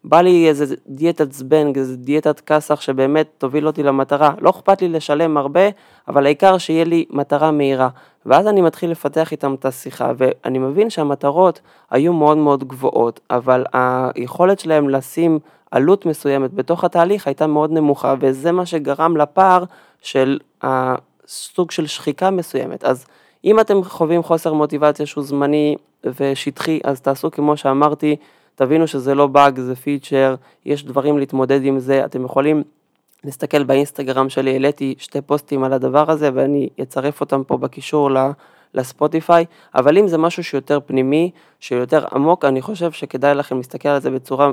ובא 0.06 0.22
לי 0.22 0.50
איזה 0.50 0.76
דיאטת 0.88 1.32
זבנג, 1.32 1.78
איזה 1.78 1.98
דיאטת 1.98 2.40
כסח 2.40 2.82
שבאמת 2.82 3.30
תוביל 3.38 3.68
אותי 3.68 3.84
למטרה. 3.84 4.34
לא 4.42 4.50
אכפת 4.50 4.82
לי 4.82 4.90
לשלם 4.90 5.38
הרבה, 5.38 5.70
אבל 6.08 6.26
העיקר 6.26 6.58
שיהיה 6.58 6.84
לי 6.84 7.06
מטרה 7.10 7.52
מהירה. 7.52 7.90
ואז 8.26 8.48
אני 8.48 8.62
מתחיל 8.62 8.92
לפתח 8.92 9.32
איתם 9.32 9.54
את 9.54 9.66
השיחה, 9.66 10.12
ואני 10.18 10.60
מבין 10.60 10.90
שהמטרות 10.90 11.62
היו 11.92 12.14
מאוד 12.14 12.38
מאוד 12.38 12.64
גבוהות, 12.64 13.20
אבל 13.30 13.64
היכולת 13.74 14.60
שלהם 14.60 14.90
לשים 14.90 15.40
עלות 15.72 16.06
מסוימת 16.06 16.54
בתוך 16.54 16.84
התהליך 16.84 17.28
הייתה 17.28 17.48
מאוד 17.48 17.72
נמוכה, 17.72 18.16
וזה 18.20 18.52
מה 18.52 18.66
שגרם 18.66 19.18
לפער 19.18 19.64
של 20.02 20.40
סוג 21.28 21.72
של 21.72 21.88
שחיקה 21.88 22.30
מסוימת. 22.30 22.84
אז 22.84 23.06
אם 23.46 23.60
אתם 23.60 23.84
חווים 23.84 24.24
חוסר 24.24 24.54
מוטיבציה 24.54 25.06
שהוא 25.06 25.24
זמני 25.24 25.76
ושטחי, 26.20 26.80
אז 26.84 27.02
תעשו 27.02 27.32
כמו 27.32 27.58
שאמרתי, 27.58 28.16
תבינו 28.56 28.88
שזה 28.88 29.16
לא 29.16 29.28
באג, 29.28 29.60
זה 29.60 29.76
פיצ'ר, 29.76 30.36
יש 30.66 30.86
דברים 30.86 31.18
להתמודד 31.18 31.66
עם 31.66 31.80
זה, 31.80 32.06
אתם 32.06 32.26
יכולים 32.26 32.64
להסתכל 33.24 33.64
באינסטגרם 33.64 34.30
שלי, 34.30 34.52
העליתי 34.52 34.96
שתי 34.98 35.22
פוסטים 35.22 35.64
על 35.64 35.74
הדבר 35.74 36.12
הזה 36.12 36.30
ואני 36.34 36.70
אצרף 36.82 37.22
אותם 37.22 37.44
פה 37.44 37.58
בקישור 37.58 38.10
לספוטיפיי, 38.74 39.46
אבל 39.76 39.98
אם 39.98 40.08
זה 40.08 40.18
משהו 40.18 40.44
שיותר 40.44 40.80
פנימי, 40.86 41.32
שיותר 41.60 42.06
עמוק, 42.12 42.46
אני 42.46 42.62
חושב 42.62 42.92
שכדאי 42.92 43.36
לכם 43.36 43.58
להסתכל 43.58 43.90
על 43.90 44.02
זה 44.02 44.12
בצורה 44.12 44.50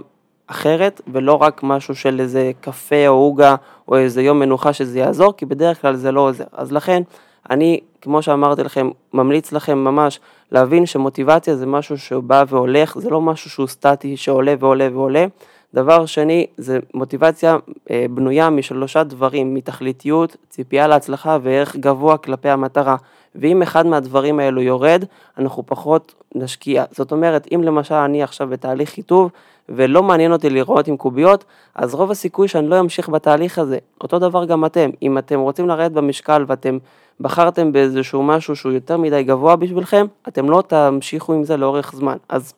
אחרת, 0.46 1.00
ולא 1.12 1.34
רק 1.34 1.60
משהו 1.62 1.94
של 1.94 2.20
איזה 2.20 2.50
קפה 2.60 3.08
או 3.08 3.12
עוגה 3.12 3.54
או 3.88 3.96
איזה 3.96 4.22
יום 4.22 4.38
מנוחה 4.38 4.72
שזה 4.72 4.98
יעזור, 4.98 5.32
כי 5.36 5.46
בדרך 5.46 5.80
כלל 5.80 5.94
זה 5.96 6.12
לא 6.12 6.20
עוזר. 6.20 6.44
אז 6.52 6.72
לכן, 6.72 7.02
אני, 7.50 7.80
כמו 8.00 8.22
שאמרתי 8.22 8.62
לכם, 8.62 8.90
ממליץ 9.12 9.52
לכם 9.52 9.78
ממש 9.78 10.20
להבין 10.52 10.86
שמוטיבציה 10.86 11.56
זה 11.56 11.66
משהו 11.66 11.98
שבא 11.98 12.44
והולך, 12.48 12.98
זה 12.98 13.10
לא 13.10 13.20
משהו 13.20 13.50
שהוא 13.50 13.66
סטטי 13.66 14.16
שעולה 14.16 14.54
ועולה 14.58 14.88
ועולה. 14.92 15.26
דבר 15.74 16.06
שני, 16.06 16.46
זה 16.56 16.78
מוטיבציה 16.94 17.56
אה, 17.90 18.06
בנויה 18.10 18.50
משלושה 18.50 19.04
דברים, 19.04 19.54
מתכליתיות, 19.54 20.36
ציפייה 20.48 20.86
להצלחה 20.86 21.38
וערך 21.42 21.76
גבוה 21.76 22.16
כלפי 22.18 22.48
המטרה. 22.48 22.96
ואם 23.34 23.62
אחד 23.62 23.86
מהדברים 23.86 24.40
האלו 24.40 24.62
יורד, 24.62 25.04
אנחנו 25.38 25.62
פחות 25.66 26.14
נשקיע. 26.34 26.84
זאת 26.90 27.12
אומרת, 27.12 27.46
אם 27.54 27.60
למשל 27.64 27.94
אני 27.94 28.22
עכשיו 28.22 28.48
בתהליך 28.48 28.90
חיטוב, 28.90 29.30
ולא 29.68 30.02
מעניין 30.02 30.32
אותי 30.32 30.50
לראות 30.50 30.88
עם 30.88 30.96
קוביות, 30.96 31.44
אז 31.74 31.94
רוב 31.94 32.10
הסיכוי 32.10 32.48
שאני 32.48 32.68
לא 32.68 32.80
אמשיך 32.80 33.08
בתהליך 33.08 33.58
הזה. 33.58 33.78
אותו 34.00 34.18
דבר 34.18 34.44
גם 34.44 34.64
אתם, 34.64 34.90
אם 35.02 35.18
אתם 35.18 35.40
רוצים 35.40 35.68
לרדת 35.68 35.92
במשקל 35.92 36.44
ואתם 36.48 36.78
בחרתם 37.20 37.72
באיזשהו 37.72 38.22
משהו 38.22 38.56
שהוא 38.56 38.72
יותר 38.72 38.96
מדי 38.96 39.22
גבוה 39.22 39.56
בשבילכם, 39.56 40.06
אתם 40.28 40.50
לא 40.50 40.62
תמשיכו 40.66 41.32
עם 41.32 41.44
זה 41.44 41.56
לאורך 41.56 41.92
זמן. 41.94 42.16
אז 42.28 42.54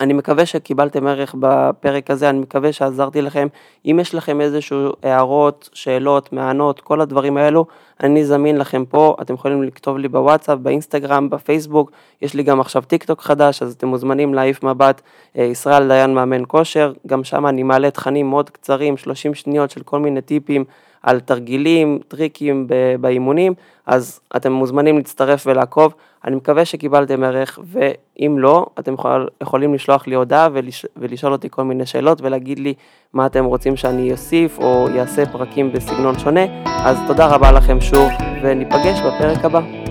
אני 0.00 0.12
מקווה 0.12 0.46
שקיבלתם 0.46 1.06
ערך 1.06 1.34
בפרק 1.38 2.10
הזה, 2.10 2.30
אני 2.30 2.38
מקווה 2.38 2.72
שעזרתי 2.72 3.22
לכם. 3.22 3.48
אם 3.84 3.98
יש 4.00 4.14
לכם 4.14 4.40
איזשהו 4.40 4.92
הערות, 5.02 5.68
שאלות, 5.72 6.32
מענות, 6.32 6.80
כל 6.80 7.00
הדברים 7.00 7.36
האלו, 7.36 7.66
אני 8.02 8.24
זמין 8.24 8.58
לכם 8.58 8.84
פה, 8.84 9.16
אתם 9.22 9.34
יכולים 9.34 9.62
לכתוב 9.62 9.98
לי 9.98 10.08
בוואטסאפ, 10.08 10.58
באינסטגרם, 10.58 11.30
בפייסבוק, 11.30 11.90
יש 12.22 12.34
לי 12.34 12.42
גם 12.42 12.60
עכשיו 12.60 12.82
טיק 12.82 13.04
טוק 13.04 13.20
חדש, 13.20 13.62
אז 13.62 13.72
אתם 13.72 13.88
מוזמנים 13.88 14.34
להעיף 14.34 14.62
מבט, 14.62 15.00
אה, 15.38 15.44
ישראל 15.44 15.88
דיין 15.88 16.14
מאמן 16.14 16.42
כושר, 16.48 16.92
גם 17.06 17.24
שם 17.24 17.46
אני 17.46 17.62
מעלה 17.62 17.90
תכנים 17.90 18.30
מאוד 18.30 18.50
קצרים, 18.50 18.96
30 18.96 19.34
שניות 19.34 19.70
של 19.70 19.82
כל 19.82 19.98
מיני 19.98 20.20
טיפים. 20.20 20.64
על 21.02 21.20
תרגילים, 21.20 21.98
טריקים 22.08 22.66
באימונים, 23.00 23.54
אז 23.86 24.20
אתם 24.36 24.52
מוזמנים 24.52 24.96
להצטרף 24.96 25.44
ולעקוב. 25.46 25.94
אני 26.24 26.36
מקווה 26.36 26.64
שקיבלתם 26.64 27.24
ערך, 27.24 27.58
ואם 27.64 28.36
לא, 28.38 28.66
אתם 28.78 28.94
יכול, 28.94 29.28
יכולים 29.42 29.74
לשלוח 29.74 30.06
לי 30.06 30.14
הודעה 30.14 30.48
ולש, 30.52 30.86
ולשאול 30.96 31.32
אותי 31.32 31.48
כל 31.50 31.62
מיני 31.62 31.86
שאלות 31.86 32.22
ולהגיד 32.22 32.58
לי 32.58 32.74
מה 33.12 33.26
אתם 33.26 33.44
רוצים 33.44 33.76
שאני 33.76 34.12
אוסיף 34.12 34.58
או 34.58 34.88
אעשה 34.98 35.26
פרקים 35.26 35.72
בסגנון 35.72 36.18
שונה. 36.18 36.40
אז 36.64 36.98
תודה 37.06 37.26
רבה 37.26 37.52
לכם 37.52 37.80
שוב, 37.80 38.08
וניפגש 38.42 39.00
בפרק 39.00 39.44
הבא. 39.44 39.89